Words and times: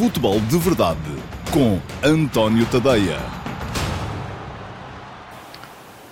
Futebol 0.00 0.40
de 0.40 0.56
Verdade 0.56 0.98
com 1.52 1.78
António 2.02 2.64
Tadeia. 2.64 3.18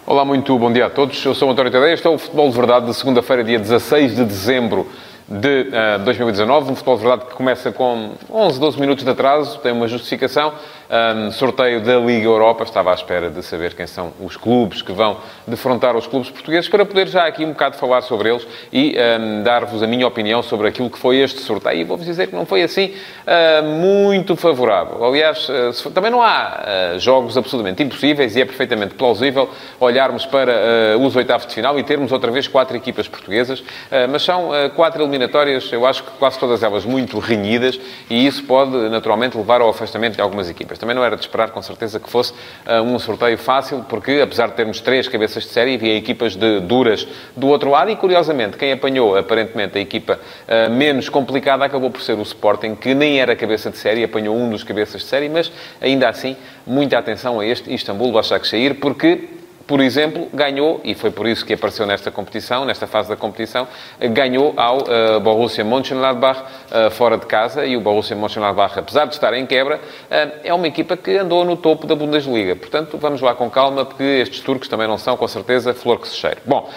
Olá, 0.04 0.26
muito 0.26 0.58
bom 0.58 0.71
dia 0.71 0.84
a 0.84 0.91
todos. 0.91 1.25
Eu 1.25 1.34
sou 1.34 1.50
António 1.50 1.72
Tadeia. 1.72 1.95
Este 1.95 2.06
é 2.06 2.11
o 2.11 2.19
Futebol 2.19 2.51
de 2.51 2.54
Verdade 2.54 2.85
de 2.85 2.93
segunda-feira, 2.93 3.43
dia 3.43 3.59
16 3.59 4.14
de 4.14 4.27
dezembro 4.27 4.87
de 5.27 5.71
uh, 5.71 6.04
2019. 6.04 6.71
Um 6.71 6.74
Futebol 6.74 6.96
de 6.98 7.03
Verdade 7.03 7.30
que 7.30 7.35
começa 7.35 7.72
com 7.72 8.12
11, 8.30 8.61
12 8.61 8.79
minutos 8.79 9.05
de 9.05 9.11
atraso, 9.11 9.59
tem 9.61 9.73
uma 9.73 9.89
justificação. 9.89 10.52
Um, 10.91 11.30
sorteio 11.30 11.82
da 11.82 11.98
Liga 11.98 12.25
Europa. 12.25 12.64
Estava 12.64 12.91
à 12.91 12.95
espera 12.95 13.29
de 13.29 13.43
saber 13.43 13.75
quem 13.75 13.87
são 13.87 14.11
os 14.23 14.38
clubes 14.38 14.80
que 14.80 14.91
vão 14.91 15.18
defrontar 15.46 15.95
os 15.95 16.07
clubes 16.07 16.30
portugueses 16.30 16.66
para 16.66 16.82
poder 16.87 17.09
já 17.09 17.27
aqui 17.27 17.45
um 17.45 17.50
bocado 17.50 17.77
falar 17.77 18.00
sobre 18.00 18.30
eles 18.30 18.46
e 18.73 18.96
um, 19.20 19.43
dar-vos 19.43 19.82
a 19.82 19.87
minha 19.87 20.06
opinião 20.06 20.43
sobre 20.43 20.66
aquilo 20.66 20.88
que 20.88 20.98
foi 20.98 21.19
este 21.19 21.41
sorteio. 21.41 21.82
E 21.82 21.84
vou-vos 21.84 22.06
dizer 22.06 22.29
que 22.29 22.34
não 22.34 22.46
foi 22.46 22.62
assim 22.62 22.95
uh, 23.27 23.62
muito 23.62 24.34
favorável. 24.34 25.05
Aliás, 25.05 25.47
uh, 25.51 25.91
também 25.91 26.11
não 26.11 26.23
há 26.23 26.95
uh, 26.95 26.98
jogos 26.98 27.36
absolutamente 27.36 27.83
impossíveis 27.83 28.34
e 28.34 28.41
é 28.41 28.47
perfeitamente 28.47 28.95
plausível 28.95 29.50
olharmos 29.78 30.25
para 30.25 30.97
os 30.98 31.14
oitavos 31.14 31.47
de 31.47 31.55
final 31.55 31.78
e 31.78 31.83
termos 31.83 32.12
outra 32.12 32.30
vez 32.30 32.48
quatro 32.48 32.75
equipas 32.77 33.06
portuguesas, 33.06 33.62
mas 34.11 34.23
são 34.23 34.50
quatro 34.75 35.02
eliminatórias, 35.02 35.70
eu 35.73 35.86
acho 35.86 36.02
que 36.02 36.11
quase 36.12 36.39
todas 36.39 36.62
elas 36.62 36.84
muito 36.84 37.19
renhidas 37.19 37.78
e 38.09 38.27
isso 38.27 38.42
pode 38.45 38.73
naturalmente 38.89 39.36
levar 39.36 39.61
ao 39.61 39.69
afastamento 39.69 40.14
de 40.16 40.20
algumas 40.20 40.48
equipas. 40.48 40.77
Também 40.78 40.95
não 40.95 41.05
era 41.05 41.16
de 41.16 41.23
esperar, 41.23 41.50
com 41.50 41.60
certeza, 41.60 41.98
que 42.00 42.09
fosse 42.09 42.32
uh, 42.32 42.82
um 42.82 42.98
sorteio 42.98 43.36
fácil, 43.36 43.84
porque, 43.88 44.20
apesar 44.23 44.48
de 44.48 44.55
termos 44.55 44.80
três 44.80 45.09
cabeças 45.09 45.45
de 45.45 45.50
série, 45.50 45.74
havia 45.74 45.96
equipas 45.96 46.36
de 46.36 46.60
duras 46.60 47.06
do 47.36 47.48
outro 47.48 47.70
lado 47.70 47.91
e, 47.91 47.96
curiosamente, 47.96 48.56
quem 48.56 48.73
apanhou, 48.73 49.16
aparentemente, 49.16 49.78
a 49.78 49.80
equipa 49.80 50.19
uh, 50.19 50.70
menos 50.70 51.09
complicada 51.09 51.64
acabou 51.64 51.91
por 51.91 52.00
ser 52.00 52.19
o 52.19 52.22
Sporting, 52.22 52.74
que 52.74 52.95
nem 52.95 53.20
era 53.20 53.34
cabeça 53.36 53.70
de 53.70 53.78
série, 53.78 54.05
apanhou 54.05 54.36
um 54.36 54.50
dos 54.50 54.64
cabeças 54.64 55.02
de 55.02 55.06
série, 55.06 55.28
mas, 55.28 55.50
ainda 55.80 56.09
assim, 56.09 56.36
muita 56.66 56.98
atenção 56.98 57.41
a 57.41 57.47
este 57.47 57.72
Istambul 57.72 58.12
Başakşehir, 58.12 58.77
porque 58.77 59.38
por 59.69 59.83
exemplo, 59.83 60.28
ganhou, 60.33 60.80
e 60.83 60.94
foi 60.94 61.11
por 61.11 61.28
isso 61.28 61.44
que 61.44 61.52
apareceu 61.52 61.86
nesta 61.86 62.11
competição, 62.11 62.64
nesta 62.64 62.86
fase 62.86 63.11
da 63.11 63.16
competição, 63.16 63.69
ganhou 64.00 64.55
ao 64.56 64.78
uh, 64.78 65.20
Borussia 65.20 65.62
Mönchengladbach 65.62 66.41
uh, 66.41 66.91
fora 66.91 67.19
de 67.19 67.27
casa, 67.27 67.66
e 67.66 67.77
o 67.77 67.80
Borussia 67.80 68.16
Mönchengladbach, 68.16 68.78
apesar 68.78 69.05
de 69.05 69.12
estar 69.12 69.34
em 69.34 69.44
quebra, 69.44 69.77
uh, 69.77 70.38
é 70.42 70.55
uma 70.55 70.66
equipa 70.66 70.97
que 70.97 71.19
andou 71.19 71.44
no 71.44 71.55
topo 71.55 71.86
da 71.86 71.94
Bundesliga. 71.94 72.56
Portanto, 72.56 72.97
vamos 72.97 73.20
lá 73.20 73.34
com 73.34 73.50
calma, 73.50 73.84
porque 73.84 74.02
estes 74.02 74.41
turcos 74.41 74.69
também 74.69 74.88
não 74.88 74.97
são, 74.97 75.19
com 75.19 75.28
certeza, 75.28 75.75
flor 75.75 76.00
que 76.00 76.08
se 76.08 76.16
cheire. 76.16 76.38
Bom, 76.47 76.70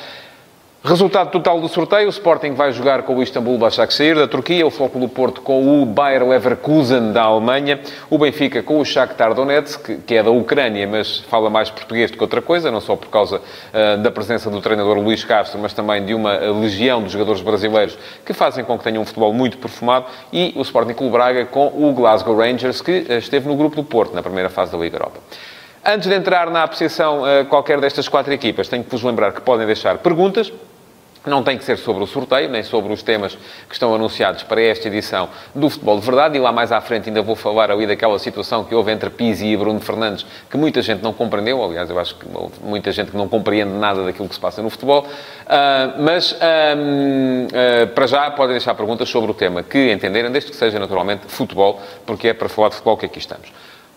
Resultado 0.84 1.30
total 1.30 1.62
do 1.62 1.68
sorteio, 1.68 2.08
o 2.08 2.10
Sporting 2.10 2.54
vai 2.54 2.72
jogar 2.72 3.04
com 3.04 3.16
o 3.16 3.22
Istanbul 3.22 3.56
Başakşehir 3.56 4.16
da 4.16 4.28
Turquia, 4.28 4.66
o 4.66 4.72
Flóculo 4.72 5.08
Porto 5.08 5.40
com 5.40 5.80
o 5.80 5.86
Bayer 5.86 6.28
Leverkusen 6.28 7.12
da 7.12 7.22
Alemanha, 7.22 7.80
o 8.10 8.18
Benfica 8.18 8.64
com 8.64 8.80
o 8.80 8.84
Shakhtar 8.84 9.36
Donetsk, 9.36 10.00
que 10.08 10.16
é 10.16 10.24
da 10.24 10.32
Ucrânia, 10.32 10.88
mas 10.88 11.20
fala 11.20 11.52
mais 11.52 11.70
português 11.70 12.10
do 12.10 12.18
que 12.18 12.24
outra 12.24 12.42
coisa, 12.42 12.72
não 12.72 12.82
só 12.82 12.96
por 12.96 13.10
causa 13.10 13.38
uh, 13.38 13.98
da 14.02 14.10
presença 14.10 14.50
do 14.50 14.60
treinador 14.60 14.98
Luís 14.98 15.24
Castro, 15.24 15.60
mas 15.60 15.72
também 15.72 16.04
de 16.04 16.16
uma 16.16 16.36
legião 16.36 17.04
de 17.04 17.10
jogadores 17.10 17.42
brasileiros 17.42 17.96
que 18.26 18.34
fazem 18.34 18.66
com 18.66 18.76
que 18.76 18.84
tenham 18.84 19.04
um 19.04 19.06
futebol 19.06 19.32
muito 19.32 19.60
perfumado, 19.60 20.08
e 20.34 20.52
o 20.58 20.64
Sporting 20.64 20.94
Clube 20.94 21.14
Braga 21.14 21.46
com 21.46 21.68
o 21.68 21.94
Glasgow 21.94 22.36
Rangers, 22.36 22.82
que 22.82 23.06
uh, 23.08 23.14
esteve 23.20 23.48
no 23.48 23.56
grupo 23.56 23.76
do 23.76 23.84
Porto 23.84 24.16
na 24.16 24.24
primeira 24.24 24.50
fase 24.50 24.72
da 24.72 24.80
Liga 24.80 24.96
Europa. 24.96 25.20
Antes 25.86 26.10
de 26.10 26.16
entrar 26.16 26.50
na 26.50 26.64
apreciação 26.64 27.22
uh, 27.22 27.46
qualquer 27.46 27.80
destas 27.80 28.08
quatro 28.08 28.34
equipas, 28.34 28.68
tenho 28.68 28.84
que 28.84 28.90
vos 28.90 29.04
lembrar 29.04 29.32
que 29.32 29.42
podem 29.42 29.68
deixar 29.68 30.00
perguntas, 30.00 30.52
não 31.26 31.44
tem 31.44 31.58
que 31.58 31.64
ser 31.64 31.78
sobre 31.78 32.04
o 32.04 32.08
sorteio, 32.08 32.50
nem 32.50 32.64
sobre 32.64 32.92
os 32.92 33.04
temas 33.04 33.38
que 33.68 33.74
estão 33.74 33.94
anunciados 33.94 34.44
para 34.44 34.62
esta 34.62 34.88
edição 34.88 35.30
do 35.54 35.70
Futebol 35.70 36.00
de 36.00 36.06
Verdade. 36.06 36.38
E 36.38 36.40
lá 36.40 36.52
mais 36.52 36.72
à 36.72 36.82
frente 36.82 37.10
ainda 37.10 37.22
vou 37.22 37.36
falar 37.36 37.70
ali 37.70 37.86
daquela 37.86 38.18
situação 38.18 38.64
que 38.64 38.74
houve 38.74 38.92
entre 38.92 39.10
Pizzi 39.10 39.46
e 39.46 39.58
Bruno 39.58 39.80
Fernandes, 39.80 40.26
que 40.50 40.58
muita 40.58 40.82
gente 40.82 41.04
não 41.04 41.14
compreendeu. 41.14 41.64
Aliás, 41.64 41.90
eu 41.90 42.00
acho 42.00 42.16
que 42.16 42.26
houve 42.34 42.56
muita 42.64 42.92
gente 42.92 43.12
que 43.12 43.18
não 43.18 43.28
compreende 43.28 43.72
nada 43.74 44.04
daquilo 44.04 44.28
que 44.28 44.36
se 44.36 44.42
passa 44.42 44.62
no 44.62 44.70
futebol. 44.70 45.06
Uh, 45.06 46.02
mas, 46.02 46.32
uh, 46.32 47.88
para 47.94 48.08
já, 48.08 48.32
podem 48.32 48.54
deixar 48.54 48.74
perguntas 48.74 49.08
sobre 49.10 49.30
o 49.30 49.34
tema 49.34 49.62
que 49.62 49.92
entenderem, 49.92 50.32
desde 50.32 50.50
que 50.50 50.58
seja 50.58 50.80
naturalmente 50.80 51.24
futebol, 51.28 51.80
porque 52.06 52.30
é 52.30 52.34
para 52.34 52.50
falar 52.50 52.70
de 52.70 52.76
futebol 52.76 52.98
que 52.98 53.06
aqui 53.06 53.20
estamos 53.20 53.52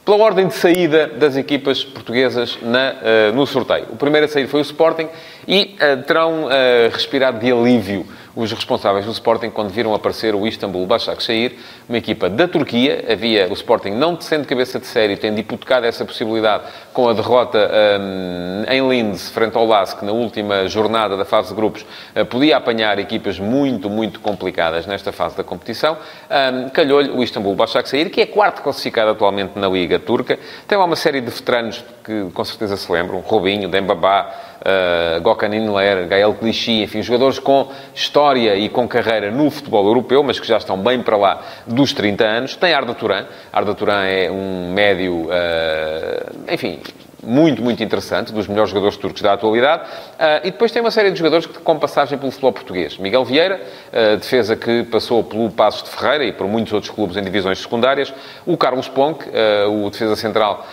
pela 0.04 0.19
ordem 0.19 0.48
de 0.48 0.54
saída 0.54 1.06
das 1.06 1.37
equipas 1.37 1.82
portuguesas 1.82 2.59
na, 2.60 2.92
uh, 2.92 3.34
no 3.34 3.47
sorteio. 3.47 3.87
O 3.91 3.97
primeiro 3.97 4.26
a 4.26 4.28
sair 4.28 4.47
foi 4.47 4.60
o 4.60 4.62
Sporting 4.62 5.09
e 5.48 5.76
uh, 5.76 6.03
terão 6.03 6.44
uh, 6.44 6.48
respirado 6.92 7.38
de 7.38 7.50
alívio 7.50 8.06
os 8.36 8.52
responsáveis 8.52 9.04
do 9.04 9.12
Sporting 9.12 9.50
quando 9.50 9.70
viram 9.70 9.94
aparecer 9.94 10.34
o 10.34 10.46
Istanbul 10.46 10.86
Başakşehir, 10.86 11.52
uma 11.88 11.98
equipa 11.98 12.28
da 12.28 12.48
Turquia. 12.48 13.04
Havia 13.10 13.48
o 13.48 13.52
Sporting 13.52 13.90
não 13.90 14.20
sendo 14.20 14.46
cabeça 14.46 14.78
de 14.78 14.86
série, 14.86 15.16
tendo 15.16 15.38
hipotecado 15.38 15.86
essa 15.86 16.04
possibilidade 16.04 16.64
com 16.92 17.08
a 17.08 17.12
derrota 17.12 17.70
um, 18.00 18.64
em 18.72 18.88
Linz, 18.88 19.28
frente 19.30 19.56
ao 19.56 19.66
Lask, 19.66 20.02
na 20.02 20.12
última 20.12 20.66
jornada 20.68 21.16
da 21.16 21.24
fase 21.24 21.48
de 21.48 21.54
grupos, 21.54 21.82
uh, 22.16 22.24
podia 22.26 22.56
apanhar 22.56 22.98
equipas 22.98 23.38
muito, 23.38 23.88
muito 23.88 24.20
complicadas 24.20 24.86
nesta 24.86 25.12
fase 25.12 25.36
da 25.36 25.44
competição. 25.44 25.96
Um, 26.30 26.68
Calhou-lhe 26.70 27.10
o 27.10 27.22
Istanbul 27.22 27.54
Başakşehir, 27.54 28.10
que 28.10 28.20
é 28.20 28.26
quarto 28.26 28.62
classificado 28.62 29.10
atualmente 29.10 29.58
na 29.58 29.68
Liga 29.68 29.98
Turca. 29.98 30.38
Tem 30.66 30.76
lá 30.76 30.84
uma 30.84 30.96
série 30.96 31.20
de 31.20 31.30
veteranos 31.30 31.84
que 32.04 32.31
com 32.34 32.44
certeza 32.44 32.76
se 32.76 32.92
lembram, 32.92 33.20
Robinho, 33.20 33.66
Dembabá, 33.66 34.31
uh, 34.60 35.22
Gökhan 35.22 35.56
Inler, 35.56 36.06
Gael 36.06 36.34
Clichy, 36.34 36.82
enfim, 36.82 37.03
jogadores 37.03 37.38
com 37.38 37.69
história 37.94 38.54
e 38.56 38.69
com 38.69 38.87
carreira 38.87 39.31
no 39.31 39.50
futebol 39.50 39.87
europeu, 39.87 40.22
mas 40.22 40.38
que 40.38 40.47
já 40.47 40.59
estão 40.59 40.76
bem 40.76 41.03
para 41.03 41.16
lá 41.16 41.43
dos 41.66 41.94
30 41.94 42.25
anos. 42.25 42.56
Tem 42.56 42.75
Arda 42.75 42.93
Turan. 42.94 43.25
Arda 43.50 43.75
Turan 43.75 44.04
é 44.04 44.31
um 44.31 44.70
médio, 44.75 45.28
uh, 45.28 46.53
enfim, 46.53 46.78
muito, 47.26 47.62
muito 47.62 47.82
interessante, 47.82 48.32
dos 48.32 48.46
melhores 48.46 48.70
jogadores 48.70 48.96
turcos 48.96 49.22
da 49.22 49.32
atualidade. 49.32 49.82
Uh, 49.84 50.46
e 50.46 50.50
depois 50.50 50.70
tem 50.70 50.80
uma 50.80 50.90
série 50.90 51.10
de 51.10 51.18
jogadores 51.18 51.46
que 51.46 51.58
com 51.58 51.78
passagem 51.78 52.18
pelo 52.18 52.30
futebol 52.30 52.52
português. 52.52 52.98
Miguel 52.98 53.24
Vieira, 53.24 53.60
uh, 53.92 54.16
defesa 54.16 54.56
que 54.56 54.84
passou 54.84 55.24
pelo 55.24 55.50
Passos 55.50 55.82
de 55.82 55.90
Ferreira 55.90 56.24
e 56.24 56.32
por 56.32 56.46
muitos 56.46 56.72
outros 56.72 56.92
clubes 56.92 57.16
em 57.16 57.22
divisões 57.22 57.58
secundárias. 57.60 58.12
O 58.46 58.56
Carlos 58.56 58.88
Ponk, 58.88 59.24
uh, 59.28 59.86
o 59.86 59.90
defesa 59.90 60.16
central 60.16 60.66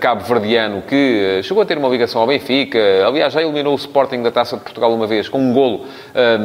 cabo-verdiano, 0.00 0.82
que 0.82 1.40
chegou 1.44 1.62
a 1.62 1.66
ter 1.66 1.78
uma 1.78 1.88
ligação 1.88 2.20
ao 2.20 2.26
Benfica. 2.26 2.78
Aliás, 3.06 3.32
já 3.32 3.42
eliminou 3.42 3.74
o 3.74 3.76
Sporting 3.76 4.22
da 4.22 4.30
Taça 4.30 4.56
de 4.56 4.62
Portugal 4.62 4.92
uma 4.92 5.06
vez 5.06 5.28
com 5.28 5.38
um 5.38 5.52
golo 5.52 5.86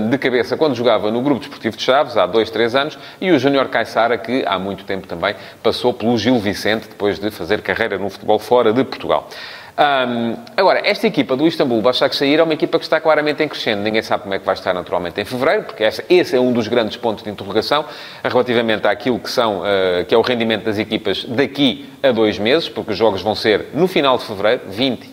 de 0.10 0.18
cabeça 0.18 0.56
quando 0.58 0.76
jogava 0.76 1.10
no 1.10 1.22
Grupo 1.22 1.40
Desportivo 1.40 1.76
de 1.76 1.82
Chaves, 1.82 2.18
há 2.18 2.26
dois, 2.26 2.50
três 2.50 2.76
anos. 2.76 2.98
E 3.20 3.32
o 3.32 3.40
Júnior 3.40 3.70
Caissara, 3.70 4.18
que 4.18 4.44
há 4.46 4.60
muito 4.60 4.84
tempo 4.84 5.08
também 5.08 5.36
passou 5.64 5.94
pelo 5.94 6.18
Gil 6.18 6.38
Vicente, 6.38 6.88
depois 6.88 7.18
de 7.18 7.32
fazer 7.32 7.62
carreira 7.62 7.98
no 7.98 8.10
futebol 8.10 8.38
fora 8.38 8.74
de 8.74 8.84
Portugal. 8.84 9.28
Um, 9.76 10.36
agora, 10.56 10.82
esta 10.84 11.08
equipa 11.08 11.36
do 11.36 11.48
Istambul 11.48 11.82
Başakşehir 11.82 12.40
é 12.40 12.44
uma 12.44 12.54
equipa 12.54 12.78
que 12.78 12.86
está 12.86 13.02
claramente 13.02 13.42
em 13.42 13.48
crescendo. 13.48 13.82
Ninguém 13.82 14.04
sabe 14.04 14.24
como 14.24 14.36
é 14.36 14.40
que 14.40 14.46
vai 14.46 14.54
estar 14.54 14.72
naturalmente 14.72 15.20
em 15.20 15.26
fevereiro, 15.26 15.64
porque 15.64 15.84
esse, 15.84 16.36
é 16.36 16.40
um 16.40 16.54
dos 16.54 16.68
grandes 16.68 16.96
pontos 16.96 17.24
de 17.24 17.32
interrogação 17.32 17.84
relativamente 18.24 18.86
àquilo 18.88 19.18
que, 19.18 19.32
são, 19.32 19.62
uh, 19.62 20.06
que 20.08 20.14
é 20.14 20.18
o 20.18 20.22
rendimento 20.22 20.64
das 20.64 20.78
equipas 20.78 21.26
daqui 21.26 21.90
a 22.04 22.12
dois 22.12 22.38
meses, 22.38 22.70
porque 22.70 22.92
os 22.92 22.98
jogos 22.98 23.24
vão 23.24 23.34
ser 23.34 23.70
no 23.74 23.88
final 23.88 24.18
de 24.18 24.26
fevereiro, 24.26 24.62
20 24.68 25.10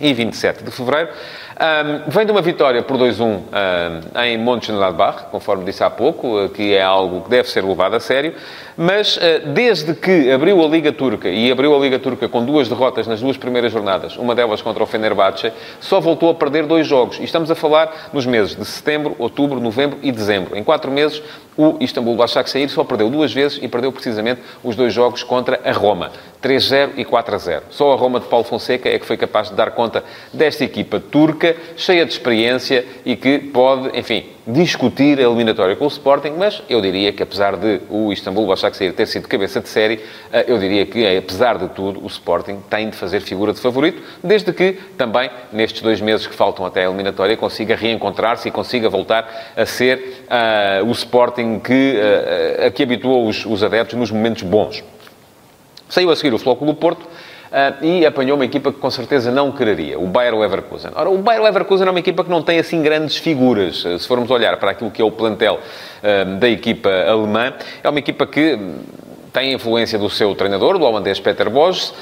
e 0.00 0.14
27 0.14 0.64
de 0.64 0.70
fevereiro. 0.70 1.10
Um, 1.52 2.10
vem 2.10 2.24
de 2.24 2.32
uma 2.32 2.40
vitória 2.40 2.82
por 2.82 2.96
2-1 2.96 3.24
um, 3.24 4.20
em 4.20 4.38
Mönchengladbach, 4.38 5.24
conforme 5.30 5.64
disse 5.64 5.84
há 5.84 5.90
pouco, 5.90 6.44
uh, 6.44 6.48
que 6.48 6.74
é 6.74 6.82
algo 6.82 7.22
que 7.22 7.30
deve 7.30 7.48
ser 7.48 7.62
levado 7.62 7.94
a 7.94 8.00
sério. 8.00 8.34
Mas 8.76 9.16
uh, 9.16 9.20
desde 9.52 9.94
que 9.94 10.30
abriu 10.30 10.62
a 10.64 10.66
Liga 10.66 10.92
Turca, 10.92 11.28
e 11.28 11.52
abriu 11.52 11.74
a 11.74 11.78
Liga 11.78 11.98
Turca 11.98 12.28
com 12.28 12.44
duas 12.44 12.68
derrotas 12.68 13.06
nas 13.06 13.20
duas 13.20 13.36
primeiras 13.36 13.70
jornadas, 13.70 14.16
uma 14.16 14.34
delas 14.34 14.62
contra 14.62 14.82
o 14.82 14.86
Fenerbahçe, 14.86 15.52
só 15.78 16.00
voltou 16.00 16.30
a 16.30 16.34
perder 16.34 16.66
dois 16.66 16.86
jogos. 16.86 17.18
E 17.18 17.24
estamos 17.24 17.50
a 17.50 17.54
falar 17.54 18.10
nos 18.12 18.24
meses 18.24 18.56
de 18.56 18.64
setembro, 18.64 19.14
outubro, 19.18 19.60
novembro 19.60 19.98
e 20.02 20.10
dezembro. 20.10 20.56
Em 20.56 20.64
quatro 20.64 20.90
meses, 20.90 21.22
o 21.56 21.76
Istambul 21.80 22.16
Başakşehir 22.16 22.70
só 22.70 22.82
perdeu 22.82 23.10
duas 23.10 23.32
vezes 23.32 23.58
e 23.60 23.68
perdeu 23.68 23.92
precisamente 23.92 24.40
os 24.64 24.74
dois 24.74 24.92
jogos 24.92 25.22
contra 25.22 25.60
a 25.64 25.72
Roma. 25.72 26.10
3-0 26.42 26.92
e 26.96 27.04
4-0. 27.04 27.62
Só 27.70 27.92
a 27.92 27.96
Roma 27.96 28.18
de 28.18 28.26
Paulo 28.26 28.44
Fonseca 28.44 28.88
é 28.88 28.98
que 28.98 29.06
foi 29.06 29.16
capaz 29.16 29.48
de 29.48 29.54
dar 29.54 29.70
conta 29.70 30.02
desta 30.32 30.64
equipa 30.64 30.98
turca, 30.98 31.41
cheia 31.76 32.04
de 32.04 32.12
experiência 32.12 32.84
e 33.04 33.16
que 33.16 33.38
pode, 33.38 33.98
enfim, 33.98 34.24
discutir 34.46 35.18
a 35.18 35.22
eliminatória 35.22 35.76
com 35.76 35.84
o 35.84 35.88
Sporting, 35.88 36.32
mas 36.36 36.62
eu 36.68 36.80
diria 36.80 37.12
que 37.12 37.22
apesar 37.22 37.56
de 37.56 37.80
o 37.88 38.12
Istambul 38.12 38.46
Başakşehir 38.46 38.92
ter 38.92 39.06
sido 39.06 39.28
cabeça 39.28 39.60
de 39.60 39.68
série, 39.68 40.00
eh, 40.32 40.44
eu 40.48 40.58
diria 40.58 40.84
que 40.84 41.06
apesar 41.16 41.58
de 41.58 41.68
tudo 41.68 42.02
o 42.02 42.06
Sporting 42.08 42.58
tem 42.68 42.90
de 42.90 42.96
fazer 42.96 43.20
figura 43.20 43.52
de 43.52 43.60
favorito, 43.60 44.02
desde 44.22 44.52
que 44.52 44.72
também 44.96 45.30
nestes 45.52 45.80
dois 45.80 46.00
meses 46.00 46.26
que 46.26 46.34
faltam 46.34 46.66
até 46.66 46.80
a 46.80 46.88
eliminatória 46.88 47.36
consiga 47.36 47.76
reencontrar-se 47.76 48.48
e 48.48 48.50
consiga 48.50 48.88
voltar 48.88 49.52
a 49.56 49.64
ser 49.64 50.24
uh, 50.82 50.86
o 50.86 50.92
Sporting 50.92 51.60
que, 51.60 51.94
uh, 51.96 52.66
a 52.66 52.70
que 52.70 52.82
habituou 52.82 53.28
os, 53.28 53.46
os 53.46 53.62
adeptos 53.62 53.96
nos 53.96 54.10
momentos 54.10 54.42
bons. 54.42 54.82
Saiu 55.88 56.10
a 56.10 56.16
seguir 56.16 56.34
o 56.34 56.38
Flóculo 56.38 56.74
Porto, 56.74 57.06
e 57.82 58.06
apanhou 58.06 58.36
uma 58.36 58.44
equipa 58.44 58.72
que 58.72 58.78
com 58.78 58.90
certeza 58.90 59.30
não 59.30 59.52
quereria, 59.52 59.98
o 59.98 60.06
Bayer 60.06 60.36
Leverkusen. 60.36 60.90
Ora, 60.94 61.10
o 61.10 61.18
Bayer 61.18 61.42
Leverkusen 61.42 61.86
é 61.86 61.90
uma 61.90 62.00
equipa 62.00 62.24
que 62.24 62.30
não 62.30 62.42
tem 62.42 62.58
assim 62.58 62.82
grandes 62.82 63.16
figuras. 63.16 63.84
Uh, 63.84 63.98
se 63.98 64.08
formos 64.08 64.30
olhar 64.30 64.56
para 64.56 64.70
aquilo 64.70 64.90
que 64.90 65.02
é 65.02 65.04
o 65.04 65.10
plantel 65.10 65.58
uh, 65.58 66.36
da 66.38 66.48
equipa 66.48 66.90
alemã, 67.08 67.52
é 67.82 67.88
uma 67.88 67.98
equipa 67.98 68.26
que 68.26 68.58
tem 69.32 69.50
a 69.50 69.54
influência 69.54 69.98
do 69.98 70.10
seu 70.10 70.34
treinador, 70.34 70.78
do 70.78 70.84
holandês 70.84 71.18
Peter 71.18 71.48
Bosch, 71.48 71.90
uh, 71.90 71.94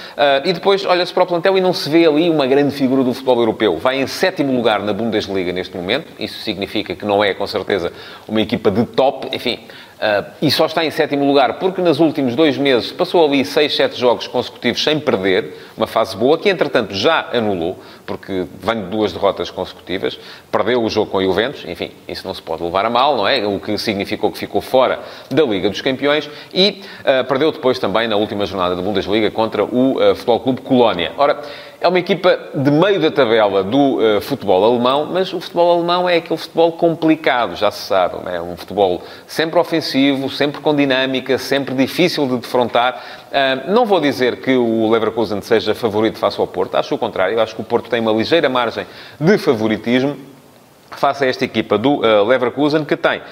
e 0.44 0.52
depois 0.52 0.84
olha-se 0.84 1.12
para 1.12 1.22
o 1.22 1.26
plantel 1.26 1.56
e 1.56 1.60
não 1.60 1.72
se 1.72 1.88
vê 1.88 2.06
ali 2.06 2.28
uma 2.28 2.46
grande 2.46 2.74
figura 2.74 3.04
do 3.04 3.14
futebol 3.14 3.38
europeu. 3.38 3.76
Vai 3.76 4.00
em 4.00 4.06
sétimo 4.06 4.52
lugar 4.52 4.80
na 4.80 4.92
Bundesliga 4.92 5.52
neste 5.52 5.76
momento, 5.76 6.08
isso 6.18 6.40
significa 6.40 6.94
que 6.94 7.04
não 7.04 7.22
é, 7.22 7.32
com 7.32 7.46
certeza, 7.46 7.92
uma 8.26 8.40
equipa 8.40 8.70
de 8.70 8.84
top, 8.84 9.28
enfim, 9.32 9.60
Uh, 10.00 10.24
e 10.40 10.50
só 10.50 10.64
está 10.64 10.82
em 10.82 10.90
sétimo 10.90 11.26
lugar 11.26 11.58
porque 11.58 11.82
nos 11.82 12.00
últimos 12.00 12.34
dois 12.34 12.56
meses 12.56 12.90
passou 12.90 13.22
ali 13.22 13.44
6, 13.44 13.76
7 13.76 14.00
jogos 14.00 14.26
consecutivos 14.26 14.82
sem 14.82 14.98
perder, 14.98 15.54
uma 15.76 15.86
fase 15.86 16.16
boa, 16.16 16.38
que 16.38 16.48
entretanto 16.48 16.94
já 16.94 17.28
anulou, 17.34 17.78
porque 18.06 18.46
vem 18.62 18.76
de 18.76 18.86
duas 18.86 19.12
derrotas 19.12 19.50
consecutivas, 19.50 20.18
perdeu 20.50 20.82
o 20.82 20.88
jogo 20.88 21.10
com 21.10 21.18
o 21.18 21.22
Juventus, 21.22 21.66
enfim, 21.68 21.90
isso 22.08 22.26
não 22.26 22.32
se 22.32 22.40
pode 22.40 22.62
levar 22.62 22.86
a 22.86 22.88
mal, 22.88 23.14
não 23.14 23.28
é? 23.28 23.46
O 23.46 23.60
que 23.60 23.76
significou 23.76 24.32
que 24.32 24.38
ficou 24.38 24.62
fora 24.62 25.00
da 25.30 25.42
Liga 25.42 25.68
dos 25.68 25.82
Campeões 25.82 26.30
e 26.54 26.82
uh, 27.00 27.22
perdeu 27.26 27.52
depois 27.52 27.78
também 27.78 28.08
na 28.08 28.16
última 28.16 28.46
jornada 28.46 28.74
da 28.74 28.80
Bundesliga 28.80 29.30
contra 29.30 29.62
o 29.62 29.98
uh, 29.98 30.14
Futebol 30.14 30.40
Clube 30.40 30.60
Colónia. 30.62 31.12
Ora, 31.18 31.42
é 31.80 31.88
uma 31.88 31.98
equipa 31.98 32.38
de 32.54 32.70
meio 32.70 33.00
da 33.00 33.10
tabela 33.10 33.64
do 33.64 33.96
uh, 33.96 34.20
futebol 34.20 34.62
alemão, 34.62 35.08
mas 35.10 35.32
o 35.32 35.40
futebol 35.40 35.78
alemão 35.78 36.06
é 36.06 36.16
aquele 36.16 36.38
futebol 36.38 36.72
complicado, 36.72 37.56
já 37.56 37.70
se 37.70 37.86
sabe. 37.86 38.16
É 38.30 38.40
um 38.40 38.54
futebol 38.54 39.02
sempre 39.26 39.58
ofensivo, 39.58 40.28
sempre 40.28 40.60
com 40.60 40.76
dinâmica, 40.76 41.38
sempre 41.38 41.74
difícil 41.74 42.26
de 42.28 42.36
defrontar. 42.36 43.02
Uh, 43.28 43.72
não 43.72 43.86
vou 43.86 43.98
dizer 43.98 44.42
que 44.42 44.54
o 44.54 44.90
Leverkusen 44.90 45.40
seja 45.40 45.74
favorito 45.74 46.18
face 46.18 46.38
ao 46.38 46.46
Porto, 46.46 46.74
acho 46.74 46.94
o 46.94 46.98
contrário. 46.98 47.40
Acho 47.40 47.54
que 47.54 47.62
o 47.62 47.64
Porto 47.64 47.88
tem 47.88 48.00
uma 48.00 48.12
ligeira 48.12 48.50
margem 48.50 48.86
de 49.18 49.38
favoritismo 49.38 50.16
face 50.90 51.24
a 51.24 51.28
esta 51.28 51.44
equipa 51.44 51.78
do 51.78 52.00
uh, 52.00 52.24
Leverkusen, 52.26 52.84
que 52.84 52.96
tem 52.96 53.22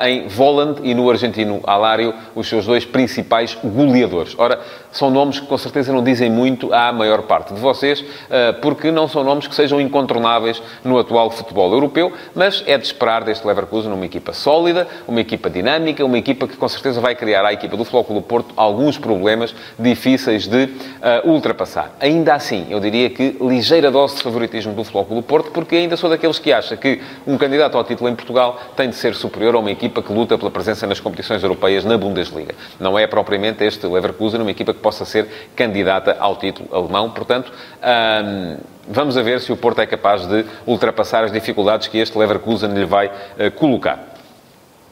em 0.00 0.28
Voland 0.28 0.80
e 0.82 0.94
no 0.94 1.10
argentino 1.10 1.60
Alário 1.64 2.14
os 2.34 2.48
seus 2.48 2.66
dois 2.66 2.84
principais 2.84 3.56
goleadores. 3.62 4.34
Ora, 4.38 4.60
são 4.96 5.10
nomes 5.10 5.40
que 5.40 5.46
com 5.46 5.58
certeza 5.58 5.92
não 5.92 6.02
dizem 6.02 6.30
muito 6.30 6.72
à 6.72 6.92
maior 6.92 7.22
parte 7.22 7.52
de 7.52 7.60
vocês, 7.60 8.00
uh, 8.00 8.60
porque 8.62 8.90
não 8.90 9.06
são 9.06 9.22
nomes 9.22 9.46
que 9.46 9.54
sejam 9.54 9.80
incontornáveis 9.80 10.62
no 10.84 10.98
atual 10.98 11.30
futebol 11.30 11.72
europeu, 11.72 12.12
mas 12.34 12.64
é 12.66 12.78
de 12.78 12.86
esperar 12.86 13.24
deste 13.24 13.46
Leverkusen 13.46 13.92
uma 13.92 14.06
equipa 14.06 14.32
sólida, 14.32 14.88
uma 15.06 15.20
equipa 15.20 15.50
dinâmica, 15.50 16.04
uma 16.04 16.18
equipa 16.18 16.48
que 16.48 16.56
com 16.56 16.68
certeza 16.68 17.00
vai 17.00 17.14
criar 17.14 17.44
à 17.44 17.52
equipa 17.52 17.76
do 17.76 17.84
Flóculo 17.84 18.22
Porto 18.22 18.54
alguns 18.56 18.96
problemas 18.98 19.54
difíceis 19.78 20.46
de 20.46 20.64
uh, 20.64 21.30
ultrapassar. 21.30 21.94
Ainda 22.00 22.34
assim, 22.34 22.66
eu 22.70 22.80
diria 22.80 23.10
que 23.10 23.36
ligeira 23.40 23.90
dose 23.90 24.16
de 24.16 24.22
favoritismo 24.22 24.72
do 24.72 24.84
Flóculo 24.84 25.22
Porto, 25.22 25.50
porque 25.50 25.76
ainda 25.76 25.96
sou 25.96 26.08
daqueles 26.08 26.38
que 26.38 26.52
acha 26.52 26.76
que 26.76 27.00
um 27.26 27.36
candidato 27.36 27.76
ao 27.76 27.84
título 27.84 28.08
em 28.08 28.14
Portugal 28.14 28.58
tem 28.76 28.88
de 28.88 28.96
ser 28.96 29.14
superior 29.14 29.55
a 29.56 29.60
uma 29.60 29.70
equipa 29.70 30.02
que 30.02 30.12
luta 30.12 30.38
pela 30.38 30.50
presença 30.50 30.86
nas 30.86 31.00
competições 31.00 31.42
europeias 31.42 31.84
na 31.84 31.96
Bundesliga. 31.96 32.54
Não 32.78 32.98
é 32.98 33.06
propriamente 33.06 33.64
este 33.64 33.86
Leverkusen 33.86 34.40
uma 34.40 34.50
equipa 34.50 34.72
que 34.72 34.80
possa 34.80 35.04
ser 35.04 35.50
candidata 35.54 36.16
ao 36.18 36.36
título 36.36 36.68
alemão. 36.72 37.10
Portanto, 37.10 37.52
hum, 37.52 38.56
vamos 38.88 39.16
a 39.16 39.22
ver 39.22 39.40
se 39.40 39.52
o 39.52 39.56
Porto 39.56 39.80
é 39.80 39.86
capaz 39.86 40.26
de 40.26 40.44
ultrapassar 40.66 41.24
as 41.24 41.32
dificuldades 41.32 41.88
que 41.88 41.98
este 41.98 42.16
Leverkusen 42.16 42.72
lhe 42.72 42.84
vai 42.84 43.06
uh, 43.06 43.50
colocar. 43.56 44.14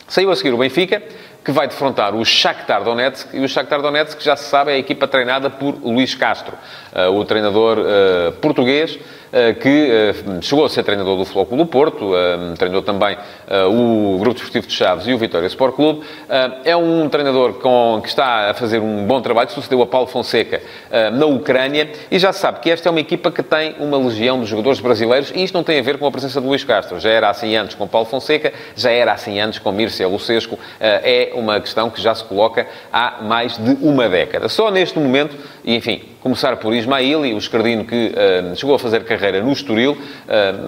Saiu 0.07 0.31
a 0.31 0.37
seguir 0.37 0.53
o 0.53 0.59
Benfica, 0.59 1.03
que 1.45 1.53
vai 1.53 1.69
defrontar 1.69 2.15
o 2.15 2.25
Shakhtar 2.25 2.83
Donetsk, 2.83 3.35
e 3.35 3.41
o 3.41 3.49
Shakhtar 3.49 3.83
Donetsk, 3.83 4.23
já 4.23 4.35
se 4.35 4.45
sabe, 4.45 4.73
é 4.73 4.75
a 4.75 4.79
equipa 4.79 5.07
treinada 5.07 5.51
por 5.51 5.75
Luís 5.83 6.15
Castro, 6.15 6.55
uh, 6.93 7.11
o 7.11 7.25
treinador 7.25 7.79
uh, 7.79 8.33
português, 8.33 8.99
que 9.61 9.69
eh, 9.91 10.15
chegou 10.41 10.65
a 10.65 10.69
ser 10.69 10.85
treinador 10.85 11.17
do 11.17 11.25
Flóculo 11.25 11.65
do 11.65 11.67
Porto, 11.69 12.17
eh, 12.17 12.55
treinou 12.57 12.83
também 12.83 13.17
o 13.69 14.17
Grupo 14.19 14.35
Desportivo 14.35 14.67
de 14.67 14.73
Chaves 14.73 15.07
e 15.07 15.13
o 15.13 15.19
Vitória 15.19 15.47
Sport 15.47 15.75
Clube. 15.75 16.07
É 16.65 16.77
um 16.77 17.09
treinador 17.09 17.55
com, 17.55 18.01
que 18.03 18.09
está 18.09 18.51
a 18.51 18.55
fazer 18.55 18.79
um 18.79 19.05
bom 19.07 19.21
trabalho, 19.21 19.49
que 19.49 19.55
sucedeu 19.55 19.83
a 19.83 19.87
Paulo 19.87 20.07
Fonseca 20.07 20.63
na 21.13 21.27
Ucrânia, 21.27 21.91
e 22.11 22.19
já 22.19 22.33
se 22.33 22.41
sabe 22.41 22.61
que 22.61 22.71
esta 22.71 22.89
é 22.89 22.91
uma 22.91 23.01
equipa 23.01 23.31
que 23.31 23.43
tem 23.43 23.75
uma 23.79 23.99
legião 23.99 24.41
de 24.41 24.47
jogadores 24.47 24.81
brasileiros, 24.81 25.33
e 25.35 25.43
isto 25.43 25.55
não 25.55 25.65
tem 25.65 25.79
a 25.79 25.83
ver 25.83 25.99
com 25.99 26.07
a 26.07 26.11
presença 26.11 26.41
de 26.41 26.47
Luís 26.47 26.65
Castro. 26.65 27.01
Já 27.01 27.11
era 27.11 27.29
assim 27.29 27.57
antes 27.57 27.75
com 27.75 27.87
Paulo 27.87 28.07
Fonseca, 28.07 28.53
já 28.77 28.91
era 28.91 29.13
assim 29.13 29.41
antes 29.41 29.59
com 29.59 29.73
Mircea 29.73 30.09
Lucesco. 30.09 30.59
É 30.81 31.33
uma 31.35 31.61
questão 31.61 31.91
que 31.91 32.01
já 32.01 32.15
se 32.15 32.25
coloca 32.25 32.67
há 32.93 33.23
mais 33.23 33.59
de 33.59 33.77
uma 33.83 34.09
década. 34.09 34.49
Só 34.49 34.71
neste 34.71 34.99
momento, 34.99 35.37
e 35.65 35.75
enfim, 35.75 36.03
começar 36.25 36.57
por 36.57 36.73
Ismaili, 36.73 37.35
o 37.35 37.39
escardino 37.39 37.85
que 37.85 38.15
uh, 38.15 38.57
chegou 38.57 38.75
a 38.75 38.79
fazer 38.79 39.05
carreira 39.05 39.43
no 39.43 39.53
Estoril, 39.53 39.93
uh, 39.93 39.99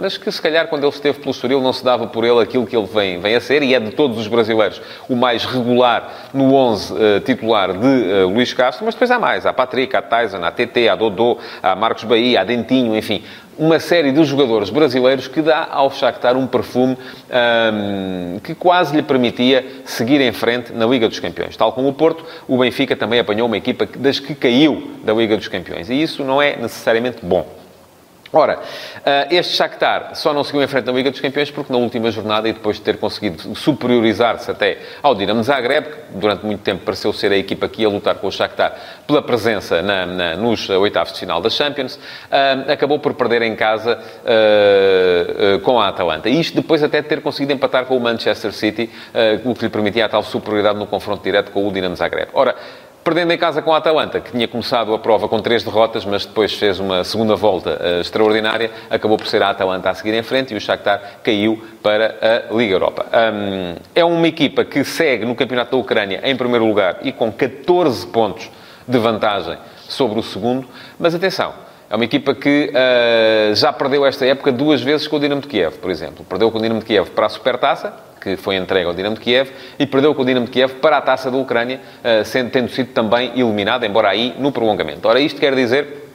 mas 0.03 0.19
que 0.19 0.31
se 0.31 0.41
calhar 0.41 0.69
quando 0.69 0.85
ele 0.85 0.93
esteve 0.93 1.19
pelo 1.19 1.31
Estoril 1.31 1.63
não 1.63 1.73
se 1.73 1.83
dava 1.83 2.07
por 2.07 2.25
ele 2.25 2.43
aquilo 2.43 2.67
que 2.67 2.77
ele 2.77 2.87
vem, 2.87 3.19
vem 3.19 3.35
a 3.35 3.41
ser, 3.41 3.63
e 3.63 3.75
é 3.75 3.81
de 3.81 3.91
todos 3.93 4.19
os 4.19 4.29
brasileiros 4.29 4.83
o 5.09 5.17
mais 5.17 5.47
regular 5.47 6.29
no 6.35 6.53
11 6.53 6.93
uh, 6.93 6.97
eh, 6.99 7.21
titular 7.21 7.73
de 7.73 8.25
Luís 8.25 8.53
Castro, 8.53 8.85
mas 8.85 8.95
depois 8.95 9.11
há 9.11 9.19
mais, 9.19 9.47
há 9.47 9.53
Patrick, 9.53 9.97
há 9.97 10.03
Tyson, 10.03 10.45
há 10.45 10.51
TT, 10.51 10.91
há 10.91 10.95
Dodô, 10.95 11.39
há 11.63 11.75
Marcos 11.75 12.05
Bahia, 12.05 12.43
há 12.43 12.45
Dentinho, 12.45 12.95
enfim, 12.95 13.25
uma 13.59 13.81
série 13.81 14.13
de 14.13 14.25
jogadores 14.25 14.71
brasileiros 14.71 15.29
que 15.29 15.41
dá 15.43 15.69
ao 15.71 15.91
Shakhtar 15.91 16.37
um 16.37 16.47
perfume 16.47 16.97
um, 16.97 18.39
que 18.41 18.55
quase 18.55 18.95
lhe 18.95 19.03
permitia 19.03 19.65
seguir 19.85 20.21
em 20.21 20.33
frente 20.33 20.73
na 20.73 20.87
Liga 20.87 21.09
dos 21.09 21.19
Campeões. 21.19 21.57
Tal 21.57 21.73
como 21.73 21.89
o 21.89 21.93
Porto, 21.93 22.25
o 22.47 22.59
Benfica 22.59 22.95
também 22.95 23.21
apanhou 23.21 23.47
uma 23.47 23.57
equipa 23.57 23.87
das 23.97 24.19
que 24.19 24.35
caiu 24.35 24.91
da 25.05 25.13
Liga 25.13 25.37
dos 25.37 25.49
Campeões. 25.49 25.89
E 25.89 26.01
isso 26.01 26.23
não 26.25 26.41
é 26.41 26.57
necessariamente 26.57 27.19
bom. 27.23 27.66
Ora, 28.33 28.59
eh, 29.05 29.29
este 29.31 29.57
Shakhtar 29.57 30.15
só 30.15 30.33
não 30.35 30.43
seguiu 30.43 30.63
em 30.63 30.67
frente 30.67 30.87
na 30.87 30.93
Liga 30.93 31.11
dos 31.11 31.21
Campeões 31.21 31.51
porque 31.51 31.73
na 31.73 31.79
última 31.79 32.11
jornada, 32.11 32.49
e 32.49 32.53
depois 32.53 32.77
de 32.77 32.83
ter 32.83 32.99
conseguido 32.99 33.55
superiorizar-se 33.55 34.51
até 34.51 34.79
ao 35.03 35.15
Dinamo 35.15 35.43
Zagreb, 35.43 35.87
que 35.87 36.19
durante 36.19 36.45
muito 36.45 36.63
tempo 36.63 36.85
pareceu 36.85 37.13
ser 37.13 37.33
a 37.33 37.37
equipa 37.37 37.69
que 37.69 37.83
ia 37.83 37.89
lutar 37.89 38.17
com 38.17 38.27
o 38.27 38.33
Shakhtar 38.33 38.75
pela 39.07 39.23
presença 39.23 39.81
na, 39.81 40.07
na, 40.07 40.37
nos 40.37 40.69
oitavos 40.69 41.13
de 41.13 41.21
final 41.21 41.41
da 41.41 41.49
Champions, 41.49 41.97
uh, 41.97 42.71
acabou 42.71 42.99
por 42.99 43.15
perder 43.15 43.43
em 43.43 43.55
casa 43.55 43.99
uh, 43.99 45.61
com 45.61 45.81
a 45.81 45.89
Atalanta. 45.89 46.29
E 46.29 46.41
isto 46.41 46.55
depois 46.55 46.83
até 46.83 47.01
de 47.01 47.09
ter 47.09 47.21
conseguido 47.21 47.53
empatar 47.53 47.87
com 47.87 47.97
o 47.97 48.01
Manchester 48.01 48.53
City, 48.53 48.91
o 49.45 49.55
que 49.55 49.65
lhe 49.65 49.71
permitia 49.71 50.07
a 50.07 50.09
tal 50.09 50.23
superioridade 50.23 50.79
no 50.79 50.87
confronto 50.87 51.23
direto 51.23 51.51
com 51.51 51.67
o 51.67 51.73
Dinamo 51.73 51.97
Zagreb. 51.97 52.29
Ora, 52.33 52.55
perdendo 53.07 53.33
em 53.33 53.39
casa 53.39 53.63
com 53.63 53.73
a 53.73 53.77
Atalanta, 53.77 54.19
que 54.19 54.33
tinha 54.33 54.49
começado 54.49 54.93
a 54.93 54.99
prova 54.99 55.29
com 55.29 55.39
três 55.39 55.63
derrotas, 55.63 56.05
mas 56.05 56.27
depois 56.27 56.53
fez 56.55 56.81
uma 56.81 57.05
segunda 57.05 57.37
volta 57.37 57.81
uh, 57.81 58.01
extraordinária, 58.01 58.69
acabou 58.91 59.17
por 59.17 59.29
ser 59.29 59.41
a 59.45 59.51
Atalanta 59.51 59.89
a 59.89 59.95
seguir 59.95 60.13
em 60.13 60.25
frente 60.25 60.53
e 60.53 60.57
o 60.57 60.61
Shakhtar 60.61 61.21
caiu 61.23 61.65
para 61.81 62.17
a 62.51 62.53
Liga 62.53 62.75
Europa. 62.75 63.07
Um, 63.07 63.77
é 63.95 64.05
uma 64.05 64.27
equipa 64.27 64.65
que 64.65 64.83
segue 64.83 65.25
no 65.25 65.37
Campeonato 65.37 65.71
da 65.71 65.77
Ucrânia 65.77 66.21
em 66.25 66.35
primeiro 66.35 66.67
lugar 66.67 66.99
e 67.03 67.13
com 67.13 67.31
14 67.31 68.09
pontos 68.09 68.51
de 68.89 68.99
vantagem 68.99 69.57
sobre 69.89 70.19
o 70.19 70.23
segundo, 70.25 70.67
mas 70.99 71.15
atenção, 71.15 71.55
é 71.89 71.95
uma 71.95 72.05
equipa 72.05 72.35
que 72.35 72.73
uh, 72.73 73.55
já 73.55 73.73
perdeu 73.73 74.05
esta 74.05 74.27
época 74.27 74.51
duas 74.51 74.83
vezes 74.83 75.07
com 75.07 75.15
o 75.15 75.21
Dinamo 75.21 75.43
de 75.43 75.47
Kiev, 75.47 75.79
por 75.79 75.93
exemplo. 75.93 76.27
Perdeu 76.29 76.51
com 76.51 76.59
o 76.59 76.61
Dinamo 76.61 76.81
de 76.81 76.87
Kiev 76.87 77.11
para 77.11 77.27
a 77.27 77.29
Supertaça, 77.29 77.95
que 78.27 78.37
foi 78.37 78.57
entregue 78.57 78.87
ao 78.87 78.95
Dinamo 78.95 79.15
de 79.15 79.21
Kiev, 79.21 79.51
e 79.79 79.87
perdeu 79.87 80.13
com 80.15 80.23
o 80.23 80.25
Dinamo 80.25 80.47
de 80.47 80.53
Kiev 80.53 80.75
para 80.75 80.97
a 80.97 81.01
Taça 81.01 81.31
da 81.31 81.37
Ucrânia, 81.37 81.81
uh, 82.03 82.25
sendo, 82.25 82.51
tendo 82.51 82.69
sido 82.71 82.93
também 82.93 83.31
eliminado, 83.37 83.85
embora 83.85 84.09
aí 84.09 84.35
no 84.39 84.51
prolongamento. 84.51 85.07
Ora, 85.07 85.21
isto 85.21 85.39
quer 85.39 85.55
dizer 85.55 86.07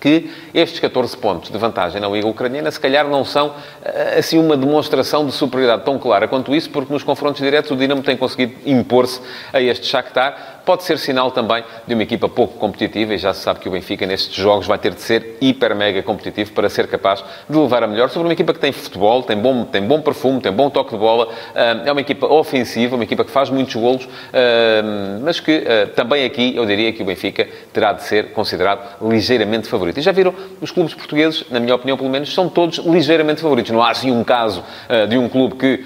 que 0.00 0.30
estes 0.52 0.80
14 0.80 1.16
pontos 1.16 1.50
de 1.50 1.56
vantagem 1.56 2.00
na 2.00 2.08
Liga 2.08 2.26
Ucraniana, 2.26 2.70
se 2.70 2.78
calhar 2.78 3.08
não 3.08 3.24
são 3.24 3.54
eh, 3.82 4.16
assim 4.18 4.38
uma 4.38 4.56
demonstração 4.56 5.24
de 5.24 5.32
superioridade 5.32 5.84
tão 5.84 5.98
clara 5.98 6.28
quanto 6.28 6.54
isso, 6.54 6.68
porque 6.70 6.92
nos 6.92 7.02
confrontos 7.02 7.40
diretos 7.40 7.70
o 7.70 7.76
Dinamo 7.76 8.02
tem 8.02 8.16
conseguido 8.16 8.54
impor-se 8.66 9.20
a 9.52 9.60
este 9.60 9.86
Shakhtar, 9.86 10.55
pode 10.66 10.82
ser 10.82 10.98
sinal 10.98 11.30
também 11.30 11.62
de 11.86 11.94
uma 11.94 12.02
equipa 12.02 12.28
pouco 12.28 12.58
competitiva 12.58 13.14
e 13.14 13.18
já 13.18 13.32
se 13.32 13.40
sabe 13.40 13.60
que 13.60 13.68
o 13.68 13.72
Benfica 13.72 14.04
nestes 14.04 14.34
jogos 14.34 14.66
vai 14.66 14.76
ter 14.76 14.92
de 14.92 15.00
ser 15.00 15.38
hiper 15.40 15.76
mega 15.76 16.02
competitivo 16.02 16.50
para 16.52 16.68
ser 16.68 16.88
capaz 16.88 17.24
de 17.48 17.56
levar 17.56 17.84
a 17.84 17.86
melhor 17.86 18.10
sobre 18.10 18.26
uma 18.26 18.32
equipa 18.32 18.52
que 18.52 18.58
tem 18.58 18.72
futebol, 18.72 19.22
tem 19.22 19.36
bom, 19.36 19.64
tem 19.64 19.80
bom 19.80 20.00
perfume, 20.00 20.40
tem 20.40 20.50
bom 20.50 20.68
toque 20.68 20.90
de 20.90 20.98
bola, 20.98 21.28
ah, 21.54 21.82
é 21.84 21.92
uma 21.92 22.00
equipa 22.00 22.26
ofensiva, 22.26 22.96
uma 22.96 23.04
equipa 23.04 23.24
que 23.24 23.30
faz 23.30 23.48
muitos 23.48 23.76
golos, 23.76 24.08
ah, 24.34 25.20
mas 25.22 25.38
que 25.38 25.64
ah, 25.66 25.88
também 25.94 26.24
aqui 26.24 26.56
eu 26.56 26.66
diria 26.66 26.92
que 26.92 27.00
o 27.00 27.06
Benfica 27.06 27.46
terá 27.72 27.92
de 27.92 28.02
ser 28.02 28.32
considerado 28.32 28.96
ligeiramente 29.08 29.68
favorito. 29.68 29.98
E 29.98 30.02
já 30.02 30.10
viram, 30.10 30.34
os 30.60 30.72
clubes 30.72 30.94
portugueses, 30.94 31.44
na 31.48 31.60
minha 31.60 31.76
opinião 31.76 31.96
pelo 31.96 32.10
menos, 32.10 32.34
são 32.34 32.48
todos 32.48 32.78
ligeiramente 32.78 33.40
favoritos. 33.40 33.70
Não 33.70 33.82
há 33.82 33.90
assim 33.90 34.10
um 34.10 34.24
caso 34.24 34.64
de 35.08 35.16
um 35.16 35.28
clube 35.28 35.54
que 35.54 35.84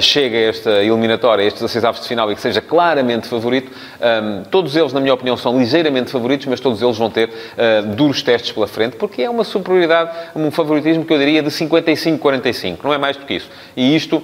chega 0.00 0.36
a 0.36 0.40
esta 0.40 0.70
eliminatória, 0.82 1.44
a 1.44 1.46
estes 1.46 1.62
16 1.62 1.84
avos 1.84 2.00
de 2.02 2.08
final 2.08 2.30
e 2.30 2.34
que 2.34 2.40
seja 2.40 2.60
claramente 2.60 3.26
favorito. 3.26 3.72
Um, 4.02 4.42
todos 4.50 4.74
eles, 4.74 4.92
na 4.92 5.00
minha 5.00 5.14
opinião, 5.14 5.36
são 5.36 5.56
ligeiramente 5.56 6.10
favoritos, 6.10 6.46
mas 6.46 6.58
todos 6.58 6.82
eles 6.82 6.98
vão 6.98 7.08
ter 7.08 7.28
uh, 7.28 7.94
duros 7.94 8.20
testes 8.20 8.50
pela 8.50 8.66
frente, 8.66 8.96
porque 8.96 9.22
é 9.22 9.30
uma 9.30 9.44
superioridade, 9.44 10.10
um 10.34 10.50
favoritismo 10.50 11.04
que 11.04 11.12
eu 11.12 11.18
diria 11.18 11.40
de 11.40 11.50
55-45, 11.50 12.78
não 12.82 12.92
é 12.92 12.98
mais 12.98 13.16
do 13.16 13.24
que 13.24 13.34
isso. 13.34 13.48
E 13.76 13.94
isto 13.94 14.20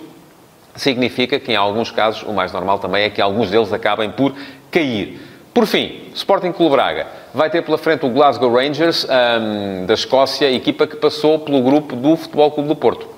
significa 0.74 1.38
que, 1.38 1.52
em 1.52 1.56
alguns 1.56 1.92
casos, 1.92 2.24
o 2.24 2.32
mais 2.32 2.52
normal 2.52 2.80
também 2.80 3.04
é 3.04 3.10
que 3.10 3.22
alguns 3.22 3.50
deles 3.50 3.72
acabem 3.72 4.10
por 4.10 4.34
cair. 4.70 5.20
Por 5.54 5.66
fim, 5.66 6.02
Sporting 6.14 6.52
Clube 6.52 6.72
Braga 6.72 7.06
vai 7.32 7.50
ter 7.50 7.62
pela 7.62 7.78
frente 7.78 8.04
o 8.04 8.08
Glasgow 8.08 8.52
Rangers 8.52 9.04
um, 9.04 9.86
da 9.86 9.94
Escócia, 9.94 10.50
equipa 10.50 10.86
que 10.86 10.96
passou 10.96 11.38
pelo 11.38 11.62
grupo 11.62 11.94
do 11.94 12.16
Futebol 12.16 12.50
Clube 12.50 12.68
do 12.68 12.76
Porto. 12.76 13.17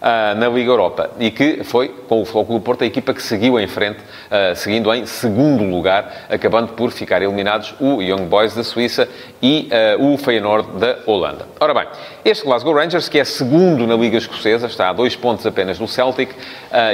Uh, 0.00 0.34
na 0.38 0.48
Liga 0.48 0.70
Europa 0.70 1.10
e 1.18 1.30
que 1.30 1.62
foi, 1.64 1.88
com 2.08 2.22
o 2.22 2.24
Futebol 2.24 2.58
do 2.58 2.64
Porto, 2.64 2.82
a 2.82 2.86
equipa 2.86 3.12
que 3.14 3.22
seguiu 3.22 3.58
em 3.58 3.66
frente, 3.66 3.98
uh, 4.00 4.54
seguindo 4.54 4.92
em 4.94 5.06
segundo 5.06 5.64
lugar, 5.64 6.26
acabando 6.28 6.72
por 6.72 6.90
ficar 6.90 7.22
eliminados 7.22 7.74
o 7.80 8.00
Young 8.00 8.24
Boys 8.24 8.54
da 8.54 8.64
Suíça 8.64 9.08
e 9.42 9.68
uh, 9.98 10.12
o 10.12 10.16
Feyenoord 10.16 10.78
da 10.78 10.98
Holanda. 11.06 11.46
Ora 11.58 11.74
bem, 11.74 11.86
este 12.24 12.44
Glasgow 12.44 12.74
Rangers, 12.74 13.08
que 13.08 13.18
é 13.18 13.24
segundo 13.24 13.86
na 13.86 13.94
Liga 13.94 14.16
Escocesa, 14.16 14.66
está 14.66 14.88
a 14.88 14.92
dois 14.92 15.14
pontos 15.14 15.46
apenas 15.46 15.78
do 15.78 15.86
Celtic, 15.86 16.30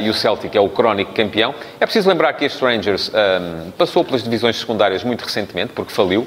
e 0.02 0.08
o 0.08 0.14
Celtic 0.14 0.54
é 0.54 0.60
o 0.60 0.68
crónico 0.68 1.12
campeão. 1.12 1.54
É 1.78 1.86
preciso 1.86 2.08
lembrar 2.08 2.32
que 2.32 2.44
este 2.44 2.62
Rangers 2.64 3.10
um, 3.10 3.70
passou 3.72 4.04
pelas 4.04 4.22
divisões 4.22 4.56
secundárias 4.56 5.04
muito 5.04 5.22
recentemente, 5.22 5.72
porque 5.72 5.92
faliu, 5.92 6.26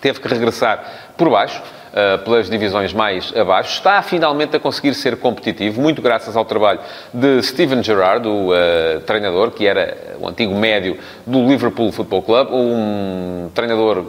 teve 0.00 0.20
que 0.20 0.28
regressar 0.28 1.12
por 1.16 1.30
baixo, 1.30 1.62
uh, 1.92 2.18
pelas 2.24 2.48
divisões 2.48 2.92
mais 2.92 3.32
abaixo. 3.36 3.74
Está 3.74 4.02
finalmente 4.02 4.56
a 4.56 4.60
conseguir 4.60 4.94
ser 4.94 5.16
competitivo, 5.16 5.80
muito 5.80 6.02
graças 6.02 6.36
ao 6.36 6.44
trabalho 6.44 6.80
de 7.12 7.42
Steven 7.42 7.82
Gerrard, 7.82 8.26
o 8.26 8.50
uh, 8.50 9.00
treinador, 9.06 9.50
que 9.50 9.66
era 9.66 10.16
o 10.18 10.28
antigo 10.28 10.54
médio 10.54 10.98
do 11.26 11.46
Liverpool 11.46 11.92
Football 11.92 12.22
Club, 12.22 12.48
um 12.52 13.50
treinador 13.54 14.04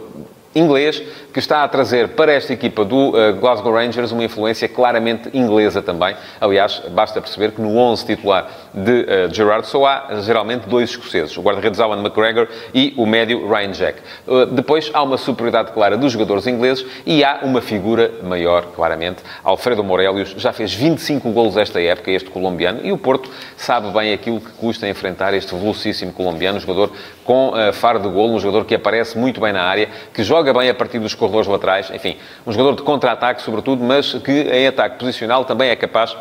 inglês 0.54 1.02
que 1.34 1.40
está 1.40 1.64
a 1.64 1.68
trazer 1.68 2.10
para 2.10 2.32
esta 2.32 2.52
equipa 2.52 2.84
do 2.84 3.08
uh, 3.08 3.34
Glasgow 3.40 3.74
Rangers 3.74 4.12
uma 4.12 4.22
influência 4.22 4.68
claramente 4.68 5.28
inglesa 5.34 5.82
também. 5.82 6.14
Aliás, 6.40 6.80
basta 6.92 7.20
perceber 7.20 7.50
que 7.50 7.60
no 7.60 7.76
11 7.76 8.06
titular 8.06 8.48
de 8.72 9.00
uh, 9.00 9.34
Gerrard 9.34 9.66
só 9.66 9.84
há 9.84 10.20
geralmente 10.20 10.68
dois 10.68 10.90
escoceses, 10.90 11.36
o 11.36 11.42
guarda-redes 11.42 11.80
Alan 11.80 12.00
McGregor 12.00 12.46
e 12.72 12.94
o 12.96 13.04
médio 13.04 13.48
Ryan 13.48 13.72
Jack. 13.72 13.98
Uh, 14.28 14.46
depois 14.46 14.92
há 14.94 15.02
uma 15.02 15.18
superioridade 15.18 15.72
clara 15.72 15.96
dos 15.96 16.12
jogadores 16.12 16.46
ingleses 16.46 16.86
e 17.04 17.24
há 17.24 17.40
uma 17.42 17.60
figura 17.60 18.12
maior, 18.22 18.66
claramente. 18.66 19.20
Alfredo 19.42 19.82
Morelius 19.82 20.36
já 20.38 20.52
fez 20.52 20.72
25 20.72 21.28
golos 21.32 21.56
esta 21.56 21.80
época, 21.80 22.12
este 22.12 22.30
colombiano, 22.30 22.78
e 22.84 22.92
o 22.92 22.96
Porto 22.96 23.28
sabe 23.56 23.90
bem 23.90 24.12
aquilo 24.12 24.40
que 24.40 24.52
custa 24.52 24.88
enfrentar 24.88 25.34
este 25.34 25.52
velocíssimo 25.52 26.12
colombiano, 26.12 26.60
jogador 26.60 26.92
com 27.24 27.48
uh, 27.48 27.72
faro 27.72 27.98
de 27.98 28.08
golo, 28.08 28.34
um 28.34 28.38
jogador 28.38 28.64
que 28.64 28.74
aparece 28.74 29.18
muito 29.18 29.40
bem 29.40 29.52
na 29.52 29.62
área, 29.62 29.88
que 30.12 30.22
joga 30.22 30.52
bem 30.52 30.68
a 30.68 30.74
partir 30.74 31.00
dos 31.00 31.14
corredores 31.24 31.48
laterais, 31.48 31.90
enfim, 31.90 32.16
um 32.46 32.52
jogador 32.52 32.76
de 32.76 32.82
contra-ataque, 32.82 33.40
sobretudo, 33.42 33.82
mas 33.82 34.12
que 34.14 34.32
em 34.32 34.66
ataque 34.66 34.98
posicional 34.98 35.44
também 35.44 35.70
é 35.70 35.76
capaz 35.76 36.14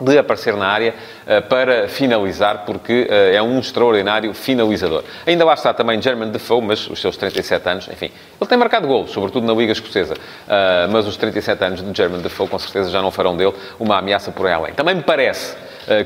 de 0.00 0.16
aparecer 0.16 0.56
na 0.56 0.66
área 0.66 0.94
uh, 1.26 1.42
para 1.48 1.88
finalizar, 1.88 2.64
porque 2.64 3.06
uh, 3.10 3.34
é 3.34 3.42
um 3.42 3.58
extraordinário 3.58 4.32
finalizador. 4.32 5.04
Ainda 5.26 5.44
lá 5.44 5.54
está 5.54 5.74
também 5.74 6.00
German 6.00 6.30
Defoe, 6.30 6.62
mas 6.62 6.88
os 6.88 7.00
seus 7.00 7.16
37 7.16 7.68
anos, 7.68 7.88
enfim, 7.88 8.10
ele 8.40 8.48
tem 8.48 8.56
marcado 8.56 8.86
golos, 8.86 9.10
sobretudo 9.10 9.46
na 9.46 9.52
Liga 9.52 9.72
Escocesa, 9.72 10.14
uh, 10.14 10.90
mas 10.90 11.06
os 11.06 11.16
37 11.16 11.64
anos 11.64 11.82
de 11.82 11.96
German 11.96 12.20
Defoe 12.20 12.48
com 12.48 12.58
certeza 12.58 12.90
já 12.90 13.02
não 13.02 13.10
farão 13.10 13.36
dele 13.36 13.52
uma 13.78 13.98
ameaça 13.98 14.30
por 14.30 14.46
aí 14.46 14.54
além. 14.54 14.72
Também 14.72 14.94
me 14.94 15.02
parece 15.02 15.56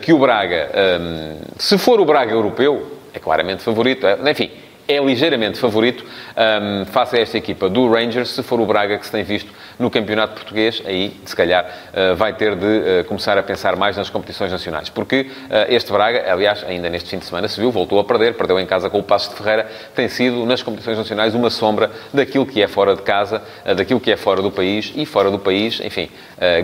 que 0.00 0.14
o 0.14 0.18
Braga, 0.18 0.70
um, 0.98 1.36
se 1.58 1.76
for 1.76 2.00
o 2.00 2.06
Braga 2.06 2.32
europeu, 2.32 2.94
é 3.12 3.18
claramente 3.18 3.62
favorito, 3.62 4.06
é, 4.06 4.18
enfim, 4.30 4.50
é 4.86 4.98
ligeiramente 4.98 5.58
favorito 5.58 6.04
um, 6.04 6.84
face 6.86 7.16
a 7.16 7.20
esta 7.20 7.38
equipa 7.38 7.68
do 7.68 7.90
Rangers, 7.90 8.30
se 8.30 8.42
for 8.42 8.60
o 8.60 8.66
Braga 8.66 8.98
que 8.98 9.06
se 9.06 9.12
tem 9.12 9.24
visto 9.24 9.50
no 9.78 9.90
campeonato 9.90 10.34
português, 10.34 10.82
aí, 10.84 11.16
se 11.24 11.34
calhar, 11.34 11.64
uh, 11.64 12.14
vai 12.14 12.32
ter 12.32 12.54
de 12.56 12.66
uh, 12.66 13.04
começar 13.04 13.36
a 13.36 13.42
pensar 13.42 13.76
mais 13.76 13.96
nas 13.96 14.10
competições 14.10 14.52
nacionais. 14.52 14.88
Porque 14.88 15.22
uh, 15.22 15.28
este 15.68 15.92
Braga, 15.92 16.30
aliás, 16.30 16.64
ainda 16.64 16.88
neste 16.88 17.10
fim 17.10 17.18
de 17.18 17.24
semana 17.24 17.48
se 17.48 17.60
viu, 17.60 17.70
voltou 17.70 17.98
a 17.98 18.04
perder, 18.04 18.34
perdeu 18.34 18.58
em 18.58 18.66
casa 18.66 18.88
com 18.88 18.98
o 18.98 19.02
Passo 19.02 19.30
de 19.30 19.36
Ferreira, 19.36 19.66
tem 19.94 20.08
sido, 20.08 20.46
nas 20.46 20.62
competições 20.62 20.98
nacionais, 20.98 21.34
uma 21.34 21.50
sombra 21.50 21.90
daquilo 22.12 22.46
que 22.46 22.62
é 22.62 22.68
fora 22.68 22.94
de 22.94 23.02
casa, 23.02 23.42
daquilo 23.76 24.00
que 24.00 24.10
é 24.10 24.16
fora 24.16 24.42
do 24.42 24.50
país, 24.50 24.92
e 24.94 25.04
fora 25.06 25.30
do 25.30 25.38
país, 25.38 25.80
enfim, 25.80 26.08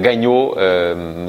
ganhou 0.01 0.57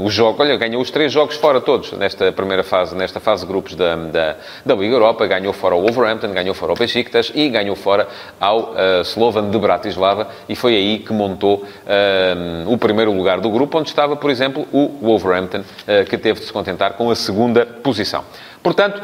o 0.04 0.10
jogo, 0.10 0.42
olha, 0.42 0.56
ganhou 0.58 0.82
os 0.82 0.90
três 0.90 1.12
jogos 1.12 1.36
fora 1.36 1.62
todos, 1.62 1.92
nesta 1.94 2.32
primeira 2.32 2.64
fase, 2.64 2.96
nesta 2.96 3.20
fase 3.20 3.46
de 3.46 3.52
grupos 3.52 3.76
da, 3.76 3.96
da, 3.96 4.36
da 4.66 4.76
Liga 4.76 4.96
Europa, 4.96 5.26
ganhou 5.28 5.54
fora 5.54 5.76
o 5.76 5.82
Wolverhampton, 5.82 6.32
ganhou 6.32 6.54
fora 6.54 6.74
o 6.74 6.76
Besiktas 6.76 7.32
e 7.34 7.50
ganhou 7.50 7.76
fora 7.76 8.08
ao 8.40 8.74
Slovan 9.04 9.50
de 9.50 9.58
Bratislava 9.58 10.28
e 10.48 10.56
foi 10.56 10.76
aí 10.76 11.00
que 11.00 11.14
montou 11.14 11.66
uh, 11.86 12.72
o 12.72 12.78
primeiro 12.78 13.12
lugar 13.12 13.40
do 13.40 13.50
grupo, 13.50 13.78
onde 13.78 13.90
estava, 13.90 14.16
por 14.16 14.30
exemplo, 14.30 14.68
o 14.72 14.88
Wolverhampton, 15.02 15.60
uh, 15.60 16.06
que 16.10 16.18
teve 16.18 16.40
de 16.40 16.46
se 16.46 16.54
contentar 16.54 16.94
com 16.94 17.10
a 17.10 17.16
segunda 17.16 17.66
posição. 17.66 18.24
Portanto, 18.62 19.02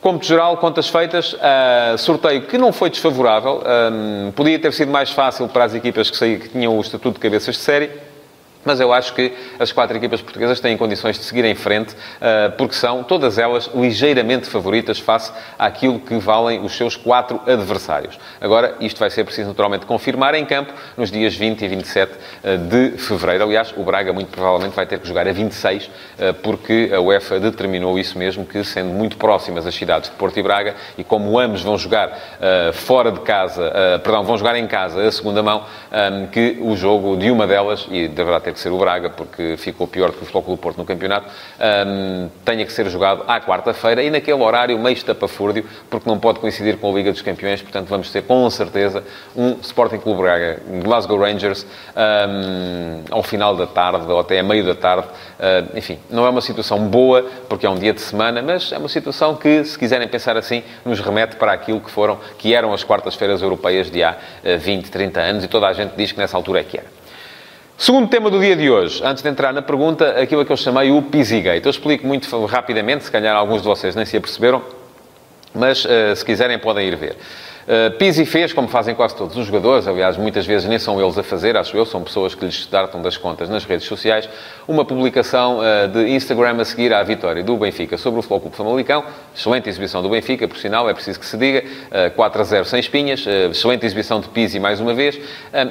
como 0.00 0.18
de 0.18 0.26
geral, 0.28 0.56
contas 0.58 0.88
feitas, 0.88 1.32
uh, 1.32 1.98
sorteio 1.98 2.42
que 2.42 2.56
não 2.56 2.72
foi 2.72 2.88
desfavorável, 2.88 3.62
um, 3.92 4.30
podia 4.30 4.58
ter 4.58 4.72
sido 4.72 4.92
mais 4.92 5.10
fácil 5.10 5.48
para 5.48 5.64
as 5.64 5.74
equipas 5.74 6.08
que, 6.08 6.16
saí, 6.16 6.38
que 6.38 6.48
tinham 6.48 6.76
o 6.76 6.80
estatuto 6.80 7.14
de 7.14 7.20
cabeças 7.20 7.56
de 7.56 7.60
série, 7.60 7.90
mas 8.64 8.80
eu 8.80 8.92
acho 8.92 9.14
que 9.14 9.32
as 9.58 9.72
quatro 9.72 9.96
equipas 9.96 10.20
portuguesas 10.20 10.60
têm 10.60 10.76
condições 10.76 11.18
de 11.18 11.24
seguir 11.24 11.44
em 11.44 11.54
frente, 11.54 11.94
eh, 12.20 12.50
porque 12.56 12.74
são 12.74 13.02
todas 13.02 13.38
elas 13.38 13.70
ligeiramente 13.74 14.48
favoritas 14.48 14.98
face 14.98 15.32
àquilo 15.58 15.98
que 15.98 16.18
valem 16.18 16.60
os 16.64 16.76
seus 16.76 16.96
quatro 16.96 17.40
adversários. 17.46 18.18
Agora, 18.40 18.74
isto 18.80 18.98
vai 18.98 19.10
ser 19.10 19.24
preciso 19.24 19.48
naturalmente 19.48 19.86
confirmar 19.86 20.34
em 20.34 20.44
campo 20.44 20.72
nos 20.96 21.10
dias 21.10 21.34
20 21.34 21.64
e 21.64 21.68
27 21.68 22.12
eh, 22.42 22.56
de 22.56 22.90
fevereiro. 22.98 23.44
Aliás, 23.44 23.72
o 23.76 23.82
Braga 23.82 24.12
muito 24.12 24.28
provavelmente 24.28 24.74
vai 24.74 24.86
ter 24.86 24.98
que 24.98 25.06
jogar 25.06 25.26
a 25.26 25.32
26, 25.32 25.90
eh, 26.18 26.32
porque 26.32 26.90
a 26.94 27.00
UEFA 27.00 27.40
determinou 27.40 27.98
isso 27.98 28.18
mesmo, 28.18 28.44
que 28.44 28.62
sendo 28.64 28.90
muito 28.90 29.16
próximas 29.16 29.66
as 29.66 29.74
cidades 29.74 30.10
de 30.10 30.16
Porto 30.16 30.38
e 30.38 30.42
Braga, 30.42 30.74
e 30.96 31.04
como 31.04 31.38
ambos 31.38 31.62
vão 31.62 31.78
jogar 31.78 32.08
fora 32.72 33.10
de 33.10 33.20
casa, 33.20 33.72
perdão, 34.02 34.24
vão 34.24 34.36
jogar 34.36 34.56
em 34.56 34.66
casa 34.66 35.02
a 35.02 35.12
segunda 35.12 35.42
mão, 35.42 35.64
que 36.32 36.58
o 36.60 36.76
jogo 36.76 37.16
de 37.16 37.30
uma 37.30 37.46
delas, 37.46 37.86
e 37.90 38.08
deverá 38.08 38.40
ter 38.40 38.47
que 38.52 38.60
ser 38.60 38.70
o 38.70 38.78
Braga, 38.78 39.10
porque 39.10 39.56
ficou 39.56 39.86
pior 39.86 40.10
do 40.10 40.16
que 40.16 40.22
o 40.22 40.26
Futebol 40.26 40.56
do 40.56 40.60
Porto 40.60 40.78
no 40.78 40.84
campeonato, 40.84 41.28
um, 41.86 42.28
tenha 42.44 42.64
que 42.64 42.72
ser 42.72 42.88
jogado 42.88 43.24
à 43.26 43.40
quarta-feira 43.40 44.02
e 44.02 44.10
naquele 44.10 44.42
horário 44.42 44.78
meio 44.78 44.94
estapafúrdio, 44.94 45.64
porque 45.90 46.08
não 46.08 46.18
pode 46.18 46.40
coincidir 46.40 46.76
com 46.78 46.90
a 46.90 46.94
Liga 46.94 47.12
dos 47.12 47.22
Campeões, 47.22 47.62
portanto 47.62 47.88
vamos 47.88 48.10
ter 48.10 48.22
com 48.22 48.48
certeza 48.50 49.04
um 49.36 49.58
Sporting 49.60 49.98
Clube 49.98 50.22
Braga, 50.22 50.60
Glasgow 50.82 51.18
Rangers, 51.18 51.66
um, 51.96 53.02
ao 53.10 53.22
final 53.22 53.56
da 53.56 53.66
tarde 53.66 54.10
ou 54.10 54.20
até 54.20 54.38
a 54.38 54.42
meio 54.42 54.64
da 54.64 54.74
tarde. 54.74 55.06
Uh, 55.06 55.76
enfim, 55.76 55.98
não 56.10 56.26
é 56.26 56.28
uma 56.28 56.40
situação 56.40 56.78
boa, 56.88 57.24
porque 57.48 57.66
é 57.66 57.70
um 57.70 57.78
dia 57.78 57.92
de 57.92 58.00
semana, 58.00 58.42
mas 58.42 58.72
é 58.72 58.78
uma 58.78 58.88
situação 58.88 59.34
que, 59.36 59.64
se 59.64 59.78
quiserem 59.78 60.08
pensar 60.08 60.36
assim, 60.36 60.62
nos 60.84 61.00
remete 61.00 61.36
para 61.36 61.52
aquilo 61.52 61.80
que 61.80 61.90
foram, 61.90 62.18
que 62.38 62.54
eram 62.54 62.72
as 62.72 62.82
quartas-feiras 62.84 63.42
europeias 63.42 63.90
de 63.90 64.02
há 64.02 64.16
20, 64.60 64.86
ah, 64.86 64.90
30 64.90 65.20
anos, 65.20 65.44
e 65.44 65.48
toda 65.48 65.66
a 65.66 65.72
gente 65.72 65.94
diz 65.96 66.12
que 66.12 66.18
nessa 66.18 66.36
altura 66.36 66.60
é 66.60 66.64
que 66.64 66.78
era. 66.78 66.97
Segundo 67.80 68.08
tema 68.08 68.28
do 68.28 68.40
dia 68.40 68.56
de 68.56 68.68
hoje, 68.68 69.00
antes 69.04 69.22
de 69.22 69.28
entrar 69.28 69.52
na 69.52 69.62
pergunta, 69.62 70.20
aquilo 70.20 70.44
que 70.44 70.50
eu 70.50 70.56
chamei 70.56 70.90
o 70.90 71.00
Pizzygate. 71.00 71.64
Eu 71.64 71.70
explico 71.70 72.04
muito 72.04 72.44
rapidamente, 72.44 73.04
se 73.04 73.10
calhar 73.10 73.36
alguns 73.36 73.62
de 73.62 73.68
vocês 73.68 73.94
nem 73.94 74.04
se 74.04 74.16
aperceberam, 74.16 74.64
mas 75.54 75.84
uh, 75.84 76.16
se 76.16 76.24
quiserem 76.24 76.58
podem 76.58 76.88
ir 76.88 76.96
ver. 76.96 77.16
Uh, 77.68 77.90
Pizzi 77.98 78.24
fez, 78.24 78.50
como 78.50 78.66
fazem 78.66 78.94
quase 78.94 79.14
todos 79.14 79.36
os 79.36 79.44
jogadores, 79.44 79.86
aliás, 79.86 80.16
muitas 80.16 80.46
vezes 80.46 80.66
nem 80.66 80.78
são 80.78 80.98
eles 80.98 81.18
a 81.18 81.22
fazer, 81.22 81.54
acho 81.54 81.76
eu, 81.76 81.84
são 81.84 82.02
pessoas 82.02 82.34
que 82.34 82.42
lhes 82.42 82.64
tratam 82.64 83.02
das 83.02 83.18
contas 83.18 83.50
nas 83.50 83.66
redes 83.66 83.86
sociais, 83.86 84.26
uma 84.66 84.86
publicação 84.86 85.58
uh, 85.58 85.86
de 85.86 86.08
Instagram 86.08 86.62
a 86.62 86.64
seguir 86.64 86.94
à 86.94 87.02
vitória 87.02 87.44
do 87.44 87.54
Benfica 87.58 87.98
sobre 87.98 88.20
o 88.20 88.22
Futebol 88.22 88.40
Clube 88.40 88.56
Famalicão. 88.56 89.04
Excelente 89.36 89.68
exibição 89.68 90.02
do 90.02 90.08
Benfica, 90.08 90.48
por 90.48 90.56
sinal, 90.56 90.88
é 90.88 90.94
preciso 90.94 91.20
que 91.20 91.26
se 91.26 91.36
diga. 91.36 91.62
Uh, 91.88 92.10
4 92.16 92.40
a 92.40 92.44
0 92.44 92.64
sem 92.64 92.80
espinhas. 92.80 93.26
Excelente 93.50 93.84
exibição 93.84 94.18
de 94.18 94.28
Pizzi 94.28 94.58
mais 94.58 94.80
uma 94.80 94.94
vez. 94.94 95.20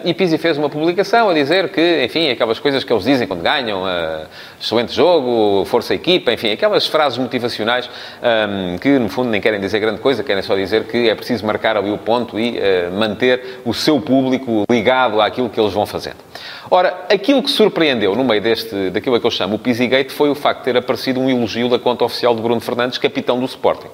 e 0.05 0.13
Pizzi 0.13 0.37
fez 0.37 0.55
uma 0.55 0.69
publicação 0.69 1.29
a 1.29 1.33
dizer 1.33 1.69
que, 1.69 2.03
enfim, 2.03 2.29
aquelas 2.29 2.59
coisas 2.59 2.83
que 2.83 2.93
eles 2.93 3.03
dizem 3.03 3.27
quando 3.27 3.41
ganham, 3.41 3.83
excelente 4.61 4.93
jogo, 4.93 5.65
força 5.65 5.93
equipa, 5.93 6.31
enfim, 6.31 6.51
aquelas 6.51 6.85
frases 6.87 7.17
motivacionais 7.17 7.89
um, 8.21 8.77
que, 8.77 8.99
no 8.99 9.09
fundo, 9.09 9.29
nem 9.29 9.41
querem 9.41 9.59
dizer 9.59 9.79
grande 9.79 9.99
coisa, 9.99 10.23
querem 10.23 10.43
só 10.43 10.55
dizer 10.55 10.85
que 10.85 11.09
é 11.09 11.15
preciso 11.15 11.45
marcar 11.45 11.77
ali 11.77 11.86
o 11.89 11.97
ponto 11.97 12.39
e 12.39 12.57
uh, 12.57 12.91
manter 12.91 13.61
o 13.65 13.73
seu 13.73 13.99
público 13.99 14.65
ligado 14.69 15.21
àquilo 15.21 15.49
que 15.49 15.59
eles 15.59 15.73
vão 15.73 15.85
fazendo. 15.85 16.17
Ora, 16.69 17.05
aquilo 17.09 17.41
que 17.41 17.49
surpreendeu 17.49 18.15
no 18.15 18.23
meio 18.23 18.41
deste, 18.41 18.89
daquilo 18.89 19.19
que 19.19 19.25
eu 19.25 19.31
chamo 19.31 19.55
o 19.55 19.59
Pizzygate 19.59 20.11
foi 20.11 20.29
o 20.29 20.35
facto 20.35 20.59
de 20.59 20.65
ter 20.65 20.77
aparecido 20.77 21.19
um 21.19 21.29
elogio 21.29 21.69
da 21.69 21.79
conta 21.79 22.03
oficial 22.03 22.35
de 22.35 22.41
Bruno 22.41 22.59
Fernandes, 22.59 22.97
capitão 22.97 23.39
do 23.39 23.45
Sporting. 23.45 23.87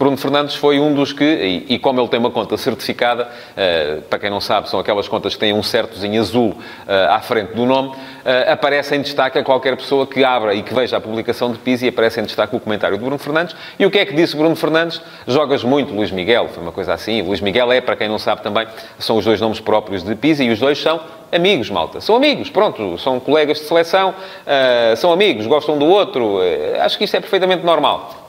Bruno 0.00 0.16
Fernandes 0.16 0.54
foi 0.54 0.80
um 0.80 0.94
dos 0.94 1.12
que, 1.12 1.22
e, 1.22 1.74
e 1.74 1.78
como 1.78 2.00
ele 2.00 2.08
tem 2.08 2.18
uma 2.18 2.30
conta 2.30 2.56
certificada, 2.56 3.28
uh, 3.28 4.00
para 4.00 4.18
quem 4.18 4.30
não 4.30 4.40
sabe, 4.40 4.66
são 4.70 4.80
aquelas 4.80 5.06
contas 5.06 5.34
que 5.34 5.40
têm 5.40 5.52
um 5.52 5.62
certozinho 5.62 6.18
azul 6.18 6.52
uh, 6.52 7.10
à 7.10 7.20
frente 7.20 7.52
do 7.52 7.66
nome, 7.66 7.90
uh, 7.90 8.50
aparece 8.50 8.96
em 8.96 9.02
destaque 9.02 9.38
a 9.38 9.44
qualquer 9.44 9.76
pessoa 9.76 10.06
que 10.06 10.24
abra 10.24 10.54
e 10.54 10.62
que 10.62 10.72
veja 10.72 10.96
a 10.96 11.00
publicação 11.02 11.52
de 11.52 11.58
Pizzi 11.58 11.84
e 11.84 11.88
aparece 11.90 12.18
em 12.18 12.22
destaque 12.22 12.56
o 12.56 12.60
comentário 12.60 12.96
de 12.96 13.04
Bruno 13.04 13.18
Fernandes. 13.18 13.54
E 13.78 13.84
o 13.84 13.90
que 13.90 13.98
é 13.98 14.06
que 14.06 14.14
disse 14.14 14.34
Bruno 14.34 14.56
Fernandes? 14.56 15.02
Jogas 15.26 15.62
muito, 15.62 15.92
Luís 15.92 16.10
Miguel, 16.10 16.48
foi 16.48 16.62
uma 16.62 16.72
coisa 16.72 16.94
assim. 16.94 17.20
Luís 17.20 17.42
Miguel 17.42 17.70
é, 17.70 17.82
para 17.82 17.94
quem 17.94 18.08
não 18.08 18.18
sabe 18.18 18.42
também, 18.42 18.66
são 18.98 19.18
os 19.18 19.24
dois 19.26 19.38
nomes 19.38 19.60
próprios 19.60 20.02
de 20.02 20.14
Pizzi 20.14 20.44
e 20.44 20.50
os 20.50 20.58
dois 20.58 20.78
são 20.78 20.98
amigos, 21.30 21.68
malta. 21.68 22.00
São 22.00 22.16
amigos, 22.16 22.48
pronto, 22.48 22.96
são 22.96 23.20
colegas 23.20 23.58
de 23.58 23.64
seleção, 23.64 24.14
são 24.96 25.12
amigos, 25.12 25.46
gostam 25.46 25.78
do 25.78 25.84
outro. 25.84 26.38
Acho 26.80 26.96
que 26.96 27.04
isto 27.04 27.18
é 27.18 27.20
perfeitamente 27.20 27.66
normal. 27.66 28.19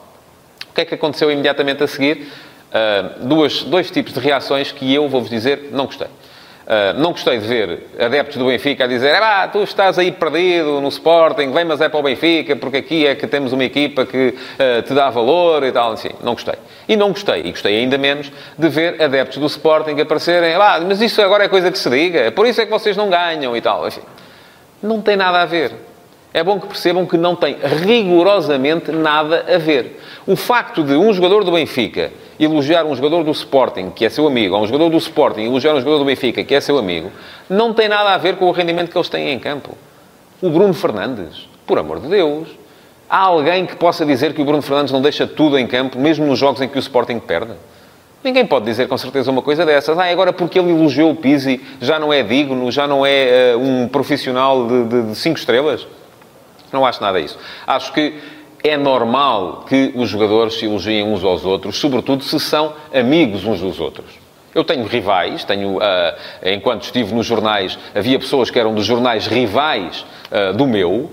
O 0.72 0.74
que 0.74 0.80
é 0.80 0.84
que 0.86 0.94
aconteceu 0.94 1.30
imediatamente 1.30 1.84
a 1.84 1.86
seguir? 1.86 2.28
Uh, 2.72 3.26
duas, 3.26 3.62
dois 3.62 3.90
tipos 3.90 4.14
de 4.14 4.20
reações 4.20 4.72
que 4.72 4.92
eu, 4.92 5.06
vou-vos 5.06 5.28
dizer, 5.28 5.68
não 5.70 5.84
gostei. 5.84 6.06
Uh, 6.06 6.98
não 6.98 7.12
gostei 7.12 7.38
de 7.38 7.46
ver 7.46 7.90
adeptos 7.98 8.38
do 8.38 8.46
Benfica 8.46 8.84
a 8.84 8.86
dizer 8.86 9.16
ah, 9.16 9.46
tu 9.52 9.62
estás 9.62 9.98
aí 9.98 10.10
perdido 10.10 10.80
no 10.80 10.88
Sporting, 10.88 11.52
vem 11.52 11.66
mas 11.66 11.82
é 11.82 11.90
para 11.90 12.00
o 12.00 12.02
Benfica, 12.02 12.56
porque 12.56 12.78
aqui 12.78 13.06
é 13.06 13.14
que 13.14 13.26
temos 13.26 13.52
uma 13.52 13.64
equipa 13.64 14.06
que 14.06 14.28
uh, 14.28 14.80
te 14.80 14.94
dá 14.94 15.10
valor 15.10 15.62
e 15.62 15.70
tal. 15.70 15.92
Assim, 15.92 16.08
não 16.22 16.32
gostei. 16.32 16.54
E 16.88 16.96
não 16.96 17.10
gostei, 17.10 17.40
e 17.40 17.50
gostei 17.50 17.76
ainda 17.76 17.98
menos, 17.98 18.32
de 18.56 18.68
ver 18.70 19.02
adeptos 19.02 19.36
do 19.36 19.46
Sporting 19.46 20.00
aparecerem 20.00 20.54
ah, 20.54 20.80
mas 20.80 21.02
isso 21.02 21.20
agora 21.20 21.44
é 21.44 21.48
coisa 21.48 21.70
que 21.70 21.78
se 21.78 21.90
diga, 21.90 22.32
por 22.32 22.46
isso 22.46 22.62
é 22.62 22.64
que 22.64 22.70
vocês 22.70 22.96
não 22.96 23.10
ganham 23.10 23.54
e 23.54 23.60
tal. 23.60 23.86
Não 24.82 25.02
tem 25.02 25.16
nada 25.16 25.42
a 25.42 25.44
ver. 25.44 25.91
É 26.34 26.42
bom 26.42 26.58
que 26.58 26.66
percebam 26.66 27.04
que 27.04 27.18
não 27.18 27.36
tem 27.36 27.56
rigorosamente 27.62 28.90
nada 28.90 29.44
a 29.54 29.58
ver. 29.58 30.00
O 30.26 30.34
facto 30.34 30.82
de 30.82 30.94
um 30.94 31.12
jogador 31.12 31.44
do 31.44 31.52
Benfica 31.52 32.10
elogiar 32.40 32.84
um 32.84 32.94
jogador 32.94 33.22
do 33.22 33.30
Sporting, 33.30 33.90
que 33.90 34.04
é 34.04 34.08
seu 34.08 34.26
amigo, 34.26 34.56
ou 34.56 34.62
um 34.62 34.66
jogador 34.66 34.88
do 34.88 34.96
Sporting 34.96 35.42
elogiar 35.42 35.74
um 35.74 35.78
jogador 35.78 35.98
do 35.98 36.04
Benfica, 36.04 36.42
que 36.42 36.54
é 36.54 36.60
seu 36.60 36.78
amigo, 36.78 37.12
não 37.48 37.74
tem 37.74 37.88
nada 37.88 38.14
a 38.14 38.18
ver 38.18 38.36
com 38.36 38.46
o 38.46 38.50
rendimento 38.50 38.90
que 38.90 38.96
eles 38.96 39.08
têm 39.08 39.30
em 39.30 39.38
campo. 39.38 39.76
O 40.40 40.48
Bruno 40.48 40.72
Fernandes, 40.72 41.48
por 41.66 41.78
amor 41.78 42.00
de 42.00 42.08
Deus, 42.08 42.48
há 43.08 43.18
alguém 43.18 43.66
que 43.66 43.76
possa 43.76 44.04
dizer 44.06 44.32
que 44.32 44.40
o 44.40 44.44
Bruno 44.44 44.62
Fernandes 44.62 44.92
não 44.92 45.02
deixa 45.02 45.26
tudo 45.26 45.58
em 45.58 45.66
campo, 45.66 45.98
mesmo 45.98 46.26
nos 46.26 46.38
jogos 46.38 46.62
em 46.62 46.68
que 46.68 46.78
o 46.78 46.80
Sporting 46.80 47.18
perde? 47.18 47.52
Ninguém 48.24 48.46
pode 48.46 48.64
dizer 48.64 48.88
com 48.88 48.96
certeza 48.96 49.30
uma 49.30 49.42
coisa 49.42 49.66
dessas. 49.66 49.98
Ah, 49.98 50.04
agora 50.04 50.32
porque 50.32 50.58
ele 50.58 50.70
elogiou 50.70 51.10
o 51.10 51.16
Pizzi 51.16 51.60
já 51.80 51.98
não 51.98 52.12
é 52.12 52.22
digno, 52.22 52.70
já 52.70 52.86
não 52.86 53.04
é 53.04 53.54
uh, 53.54 53.58
um 53.58 53.88
profissional 53.88 54.66
de, 54.66 54.84
de, 54.84 55.02
de 55.08 55.14
cinco 55.16 55.38
estrelas? 55.38 55.86
Não 56.72 56.86
acho 56.86 57.02
nada 57.02 57.20
disso. 57.20 57.38
Acho 57.66 57.92
que 57.92 58.14
é 58.64 58.76
normal 58.76 59.64
que 59.68 59.92
os 59.94 60.08
jogadores 60.08 60.54
se 60.54 60.66
elogiem 60.66 61.04
uns 61.04 61.24
aos 61.24 61.44
outros, 61.44 61.76
sobretudo 61.76 62.22
se 62.22 62.38
são 62.38 62.74
amigos 62.94 63.44
uns 63.44 63.60
dos 63.60 63.80
outros. 63.80 64.22
Eu 64.54 64.62
tenho 64.62 64.84
rivais, 64.86 65.44
tenho, 65.44 65.78
uh, 65.78 65.80
enquanto 66.44 66.82
estive 66.82 67.14
nos 67.14 67.26
jornais, 67.26 67.78
havia 67.94 68.18
pessoas 68.18 68.50
que 68.50 68.58
eram 68.58 68.74
dos 68.74 68.84
jornais 68.84 69.26
rivais 69.26 70.04
uh, 70.30 70.52
do 70.54 70.66
meu, 70.66 71.10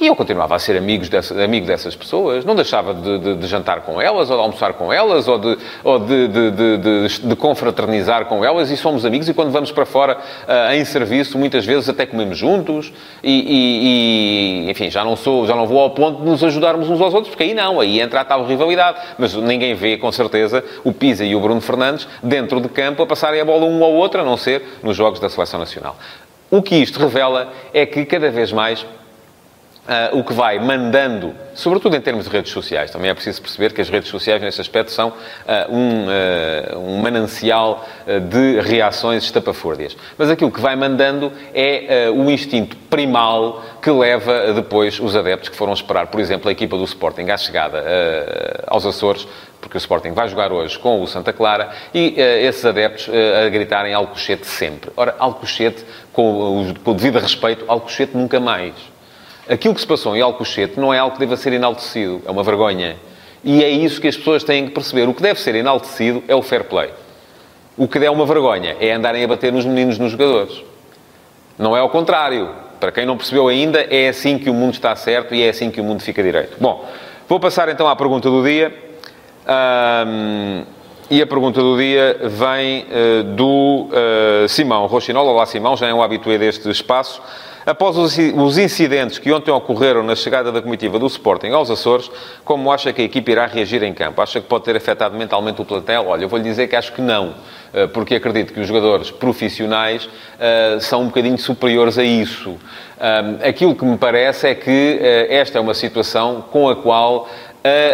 e 0.00 0.06
eu 0.06 0.16
continuava 0.16 0.56
a 0.56 0.58
ser 0.58 0.76
amigos 0.76 1.08
dessa, 1.08 1.44
amigo 1.44 1.66
dessas 1.66 1.94
pessoas, 1.94 2.44
não 2.44 2.54
deixava 2.54 2.94
de, 2.94 3.18
de, 3.18 3.34
de, 3.36 3.46
jantar 3.46 3.82
com 3.82 4.00
elas, 4.00 4.30
ou 4.30 4.36
de 4.36 4.42
almoçar 4.42 4.72
com 4.72 4.90
elas, 4.90 5.28
ou, 5.28 5.38
de, 5.38 5.58
ou 5.84 5.98
de, 5.98 7.36
confraternizar 7.36 8.24
com 8.24 8.42
elas, 8.42 8.70
e 8.70 8.76
somos 8.76 9.04
amigos, 9.04 9.28
e 9.28 9.34
quando 9.34 9.50
vamos 9.50 9.70
para 9.70 9.84
fora 9.84 10.16
uh, 10.16 10.74
em 10.74 10.84
serviço, 10.86 11.38
muitas 11.38 11.66
vezes 11.66 11.88
até 11.88 12.06
comemos 12.06 12.38
juntos, 12.38 12.90
e, 13.22 13.30
e, 13.30 14.66
e, 14.66 14.70
enfim, 14.70 14.90
já 14.90 15.04
não 15.04 15.16
sou, 15.16 15.46
já 15.46 15.54
não 15.54 15.66
vou 15.66 15.80
ao 15.80 15.90
ponto 15.90 16.22
de 16.22 16.30
nos 16.30 16.42
ajudarmos 16.42 16.88
uns 16.88 17.00
aos 17.00 17.12
outros, 17.12 17.28
porque 17.28 17.44
aí 17.44 17.52
não, 17.52 17.78
aí 17.78 18.00
entra 18.00 18.22
a 18.22 18.24
tal 18.24 18.46
rivalidade. 18.46 18.98
Mas 19.18 19.34
ninguém 19.34 19.74
vê, 19.74 19.98
com 19.98 20.10
certeza, 20.10 20.64
o 20.82 20.92
Pisa 20.92 21.24
e 21.24 21.34
o 21.34 21.40
Bruno 21.40 21.60
Fernandes 21.60 22.08
dentro 22.22 22.60
de 22.60 22.68
campo 22.68 23.02
a 23.02 23.06
passarem 23.06 23.40
a 23.40 23.44
bola 23.44 23.66
um 23.66 23.84
ao 23.84 23.92
outro, 23.92 24.20
a 24.22 24.24
não 24.24 24.36
ser 24.36 24.62
nos 24.82 24.96
jogos 24.96 25.20
da 25.20 25.28
Seleção 25.28 25.60
Nacional. 25.60 25.96
O 26.50 26.62
que 26.62 26.74
isto 26.74 26.98
revela 26.98 27.52
é 27.72 27.86
que 27.86 28.04
cada 28.04 28.30
vez 28.30 28.50
mais 28.50 28.84
Uh, 29.90 30.20
o 30.20 30.22
que 30.22 30.32
vai 30.32 30.56
mandando, 30.60 31.34
sobretudo 31.52 31.96
em 31.96 32.00
termos 32.00 32.26
de 32.26 32.30
redes 32.30 32.52
sociais, 32.52 32.92
também 32.92 33.10
é 33.10 33.14
preciso 33.14 33.42
perceber 33.42 33.72
que 33.72 33.80
as 33.80 33.88
redes 33.88 34.08
sociais, 34.08 34.40
nesse 34.40 34.60
aspecto, 34.60 34.92
são 34.92 35.08
uh, 35.08 35.14
um, 35.68 36.06
uh, 36.06 36.78
um, 36.78 36.98
manancial 36.98 37.84
de 38.28 38.60
reações 38.60 39.24
estapafúrdias. 39.24 39.96
Mas 40.16 40.30
aquilo 40.30 40.52
que 40.52 40.60
vai 40.60 40.76
mandando 40.76 41.32
é 41.52 42.08
o 42.08 42.30
instinto 42.30 42.76
primal 42.88 43.64
que 43.82 43.90
leva 43.90 44.52
depois 44.52 45.00
os 45.00 45.16
adeptos 45.16 45.48
que 45.48 45.56
foram 45.56 45.72
esperar, 45.72 46.06
por 46.06 46.20
exemplo, 46.20 46.48
a 46.48 46.52
equipa 46.52 46.76
do 46.76 46.84
Sporting 46.84 47.28
à 47.28 47.36
chegada 47.36 47.84
aos 48.68 48.86
Açores, 48.86 49.26
porque 49.60 49.76
o 49.76 49.78
Sporting 49.78 50.12
vai 50.12 50.28
jogar 50.28 50.52
hoje 50.52 50.78
com 50.78 51.02
o 51.02 51.06
Santa 51.08 51.32
Clara, 51.32 51.70
e 51.92 52.14
esses 52.16 52.64
adeptos 52.64 53.08
a 53.44 53.48
gritarem 53.48 53.92
Alcochete 53.92 54.46
sempre. 54.46 54.92
Ora, 54.96 55.16
Alcochete, 55.18 55.84
com 56.12 56.72
com 56.84 56.90
o 56.92 56.94
devido 56.94 57.18
respeito, 57.18 57.64
Alcochete 57.66 58.16
nunca 58.16 58.38
mais 58.38 58.74
aquilo 59.50 59.74
que 59.74 59.80
se 59.80 59.86
passou 59.86 60.16
em 60.16 60.20
Alcochete 60.20 60.78
não 60.78 60.94
é 60.94 60.98
algo 60.98 61.14
que 61.14 61.20
deva 61.20 61.36
ser 61.36 61.52
enaltecido, 61.52 62.22
é 62.24 62.30
uma 62.30 62.44
vergonha. 62.44 62.96
E 63.42 63.64
é 63.64 63.68
isso 63.68 64.00
que 64.00 64.06
as 64.06 64.16
pessoas 64.16 64.44
têm 64.44 64.66
que 64.66 64.70
perceber. 64.70 65.08
O 65.08 65.14
que 65.14 65.22
deve 65.22 65.40
ser 65.40 65.54
enaltecido 65.54 66.22
é 66.28 66.34
o 66.34 66.42
fair 66.42 66.64
play. 66.64 66.90
O 67.76 67.88
que 67.88 67.98
é 67.98 68.10
uma 68.10 68.26
vergonha 68.26 68.76
é 68.78 68.92
andarem 68.92 69.24
a 69.24 69.28
bater 69.28 69.52
nos 69.52 69.64
meninos, 69.64 69.98
nos 69.98 70.12
jogadores. 70.12 70.62
Não 71.58 71.76
é 71.76 71.80
ao 71.80 71.88
contrário. 71.88 72.50
Para 72.78 72.92
quem 72.92 73.04
não 73.04 73.16
percebeu 73.16 73.48
ainda, 73.48 73.80
é 73.90 74.08
assim 74.08 74.38
que 74.38 74.48
o 74.48 74.54
mundo 74.54 74.74
está 74.74 74.94
certo 74.96 75.34
e 75.34 75.42
é 75.42 75.50
assim 75.50 75.70
que 75.70 75.80
o 75.80 75.84
mundo 75.84 76.02
fica 76.02 76.22
direito. 76.22 76.56
Bom, 76.60 76.86
vou 77.28 77.40
passar 77.40 77.68
então 77.68 77.88
à 77.88 77.96
pergunta 77.96 78.30
do 78.30 78.42
dia. 78.42 78.72
Um, 80.06 80.64
e 81.10 81.20
a 81.20 81.26
pergunta 81.26 81.60
do 81.60 81.76
dia 81.76 82.18
vem 82.22 82.84
uh, 82.84 83.24
do 83.24 83.88
uh, 83.88 84.48
Simão 84.48 84.86
Rochinol. 84.86 85.26
Olá, 85.26 85.44
Simão, 85.44 85.76
já 85.76 85.88
é 85.88 85.94
um 85.94 86.02
habitué 86.02 86.38
deste 86.38 86.70
espaço. 86.70 87.20
Após 87.66 87.96
os 87.96 88.58
incidentes 88.58 89.18
que 89.18 89.30
ontem 89.30 89.50
ocorreram 89.50 90.02
na 90.02 90.16
chegada 90.16 90.50
da 90.50 90.62
comitiva 90.62 90.98
do 90.98 91.06
Sporting 91.06 91.50
aos 91.50 91.70
Açores, 91.70 92.10
como 92.42 92.72
acha 92.72 92.90
que 92.90 93.02
a 93.02 93.04
equipe 93.04 93.30
irá 93.30 93.46
reagir 93.46 93.82
em 93.82 93.92
campo? 93.92 94.22
Acha 94.22 94.40
que 94.40 94.46
pode 94.46 94.64
ter 94.64 94.76
afetado 94.76 95.16
mentalmente 95.16 95.60
o 95.60 95.64
plantel? 95.64 96.06
Olha, 96.06 96.24
eu 96.24 96.28
vou-lhe 96.28 96.44
dizer 96.44 96.68
que 96.68 96.76
acho 96.76 96.92
que 96.92 97.02
não, 97.02 97.34
eh, 97.74 97.86
porque 97.86 98.14
acredito 98.14 98.54
que 98.54 98.60
os 98.60 98.66
jogadores 98.66 99.10
profissionais 99.10 100.06
uh, 100.06 100.80
são 100.80 101.02
um 101.02 101.06
bocadinho 101.06 101.36
superiores 101.36 101.98
a 101.98 102.02
isso. 102.02 102.50
Um, 102.50 103.46
aquilo 103.46 103.74
que 103.74 103.84
me 103.84 103.98
parece 103.98 104.48
é 104.48 104.54
que 104.54 104.98
esta 105.28 105.58
é 105.58 105.60
uma 105.60 105.74
situação 105.74 106.42
com 106.50 106.68
a 106.68 106.76
qual 106.76 107.28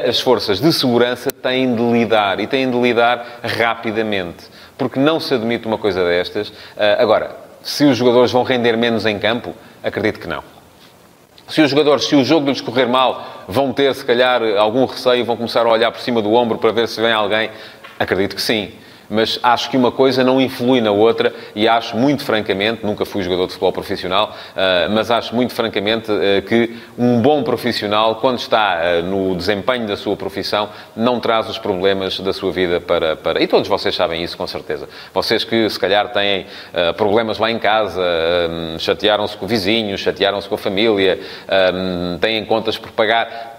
as 0.09 0.21
forças 0.21 0.61
de 0.61 0.73
segurança 0.73 1.31
têm 1.31 1.75
de 1.75 1.83
lidar 1.83 2.39
e 2.39 2.47
têm 2.47 2.71
de 2.71 2.81
lidar 2.81 3.41
rapidamente, 3.43 4.45
porque 4.79 4.99
não 4.99 5.19
se 5.19 5.35
admite 5.35 5.67
uma 5.67 5.77
coisa 5.77 6.05
destas. 6.05 6.53
agora, 6.99 7.46
se 7.67 7.85
os 7.85 7.99
jogadores 7.99 8.31
vão 8.31 8.45
render 8.45 8.77
menos 8.77 9.05
em 9.07 9.19
campo, 9.19 9.53
acredito 9.83 10.21
que 10.21 10.29
não. 10.29 10.41
Se 11.49 11.61
os 11.61 11.69
jogadores, 11.69 12.05
se 12.05 12.15
o 12.15 12.25
jogo 12.25 12.49
lhes 12.49 12.61
correr 12.61 12.87
mal, 12.87 13.45
vão 13.49 13.73
ter, 13.73 13.93
se 13.93 14.05
calhar, 14.05 14.41
algum 14.57 14.85
receio, 14.85 15.25
vão 15.25 15.37
começar 15.37 15.67
a 15.67 15.69
olhar 15.69 15.91
por 15.91 16.01
cima 16.01 16.23
do 16.23 16.33
ombro 16.33 16.59
para 16.59 16.71
ver 16.71 16.87
se 16.87 17.01
vem 17.01 17.13
alguém, 17.13 17.51
acredito 17.99 18.37
que 18.37 18.43
sim 18.43 18.73
mas 19.09 19.39
acho 19.43 19.71
que 19.71 19.77
uma 19.77 19.93
coisa 19.93 20.23
não 20.25 20.41
influi 20.41 20.81
na 20.81 20.91
outra 20.91 21.33
e 21.55 21.69
acho 21.69 21.97
muito 21.97 22.25
francamente, 22.25 22.85
nunca 22.85 23.05
fui 23.05 23.23
jogador 23.23 23.47
de 23.47 23.53
futebol 23.53 23.73
profissional, 23.73 24.35
uh, 24.53 24.91
mas 24.91 25.11
acho 25.11 25.35
muito 25.35 25.55
francamente 25.55 26.11
uh, 26.11 26.43
que 26.43 26.77
um 26.99 27.21
bom 27.21 27.43
profissional, 27.43 28.17
quando 28.17 28.39
está 28.39 28.79
uh, 28.79 29.03
no 29.03 29.35
desempenho 29.35 29.87
da 29.87 29.97
sua 29.97 30.17
profissão, 30.17 30.69
não 30.97 31.21
traz 31.21 31.49
os 31.49 31.59
problemas 31.59 32.19
da 32.21 32.33
sua 32.33 32.53
vida 32.53 32.81
para, 32.81 33.17
para... 33.17 33.43
E 33.43 33.47
todos 33.47 33.69
vocês 33.69 33.95
sabem 33.95 34.23
isso, 34.23 34.37
com 34.37 34.47
certeza. 34.47 34.89
Vocês 35.13 35.45
que, 35.45 35.69
se 35.69 35.79
calhar, 35.79 36.13
têm 36.13 36.47
problemas 36.97 37.39
lá 37.39 37.51
em 37.51 37.59
casa, 37.59 38.03
chatearam-se 38.79 39.37
com 39.37 39.45
o 39.45 39.49
vizinho, 39.49 39.97
chatearam-se 39.97 40.49
com 40.49 40.55
a 40.55 40.59
família, 40.59 41.19
têm 42.21 42.45
contas 42.45 42.79
por 42.79 42.91
pagar 42.93 43.56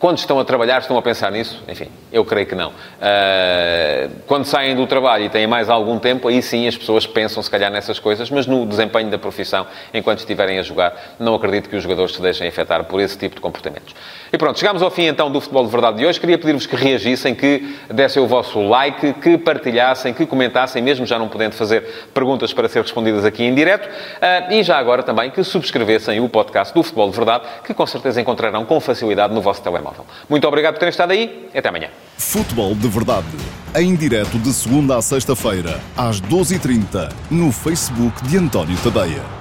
quando 0.00 0.16
estão 0.16 0.40
a 0.40 0.44
trabalhar, 0.46 0.78
estão 0.78 0.96
a 0.96 1.02
pensar 1.02 1.30
nisso? 1.30 1.62
Enfim, 1.68 1.88
eu 2.10 2.24
creio 2.24 2.46
que 2.46 2.54
não. 2.54 2.70
Uh, 2.70 4.10
quando 4.26 4.46
saem 4.46 4.74
do 4.74 4.86
trabalho 4.86 5.26
e 5.26 5.28
têm 5.28 5.46
mais 5.46 5.68
algum 5.68 5.98
tempo, 5.98 6.26
aí 6.26 6.40
sim 6.40 6.66
as 6.66 6.74
pessoas 6.74 7.06
pensam, 7.06 7.42
se 7.42 7.50
calhar, 7.50 7.70
nessas 7.70 7.98
coisas, 7.98 8.30
mas 8.30 8.46
no 8.46 8.64
desempenho 8.64 9.10
da 9.10 9.18
profissão, 9.18 9.66
enquanto 9.92 10.20
estiverem 10.20 10.58
a 10.58 10.62
jogar, 10.62 10.94
não 11.18 11.34
acredito 11.34 11.68
que 11.68 11.76
os 11.76 11.82
jogadores 11.82 12.14
se 12.14 12.22
deixem 12.22 12.48
afetar 12.48 12.82
por 12.84 12.98
esse 12.98 13.18
tipo 13.18 13.34
de 13.34 13.42
comportamentos. 13.42 13.94
E 14.32 14.38
pronto, 14.38 14.58
chegamos 14.58 14.80
ao 14.80 14.90
fim 14.90 15.02
então 15.02 15.30
do 15.30 15.38
Futebol 15.38 15.66
de 15.66 15.70
Verdade 15.70 15.98
de 15.98 16.06
hoje. 16.06 16.18
Queria 16.18 16.38
pedir-vos 16.38 16.64
que 16.64 16.76
reagissem, 16.76 17.34
que 17.34 17.76
dessem 17.90 18.22
o 18.22 18.26
vosso 18.26 18.58
like, 18.58 19.12
que 19.14 19.36
partilhassem, 19.36 20.14
que 20.14 20.24
comentassem, 20.24 20.80
mesmo 20.80 21.04
já 21.04 21.18
não 21.18 21.28
podendo 21.28 21.52
fazer 21.52 22.08
perguntas 22.14 22.54
para 22.54 22.70
ser 22.70 22.80
respondidas 22.80 23.26
aqui 23.26 23.44
em 23.44 23.54
direto. 23.54 23.86
Uh, 23.86 24.54
e 24.54 24.62
já 24.62 24.78
agora 24.78 25.02
também 25.02 25.30
que 25.30 25.44
subscrevessem 25.44 26.20
o 26.20 26.28
podcast 26.28 26.72
do 26.72 26.82
Futebol 26.82 27.10
de 27.10 27.16
Verdade, 27.16 27.44
que 27.62 27.74
com 27.74 27.86
certeza 27.86 28.18
encontrarão 28.18 28.64
com 28.64 28.80
facilidade 28.80 29.34
no 29.34 29.42
vosso 29.42 29.60
telemóvel 29.62 29.89
telemóvel. 29.90 30.06
Muito 30.28 30.46
obrigado 30.46 30.74
por 30.74 30.80
terem 30.80 30.90
estado 30.90 31.12
aí 31.12 31.48
até 31.54 31.68
amanhã. 31.68 31.88
Futebol 32.16 32.74
de 32.74 32.88
Verdade, 32.88 33.26
em 33.76 33.94
direto 33.94 34.38
de 34.38 34.52
segunda 34.52 34.96
a 34.96 35.02
sexta-feira, 35.02 35.80
às 35.96 36.20
12h30, 36.20 37.12
no 37.30 37.52
Facebook 37.52 38.22
de 38.26 38.38
António 38.38 38.76
Tadeia. 38.78 39.39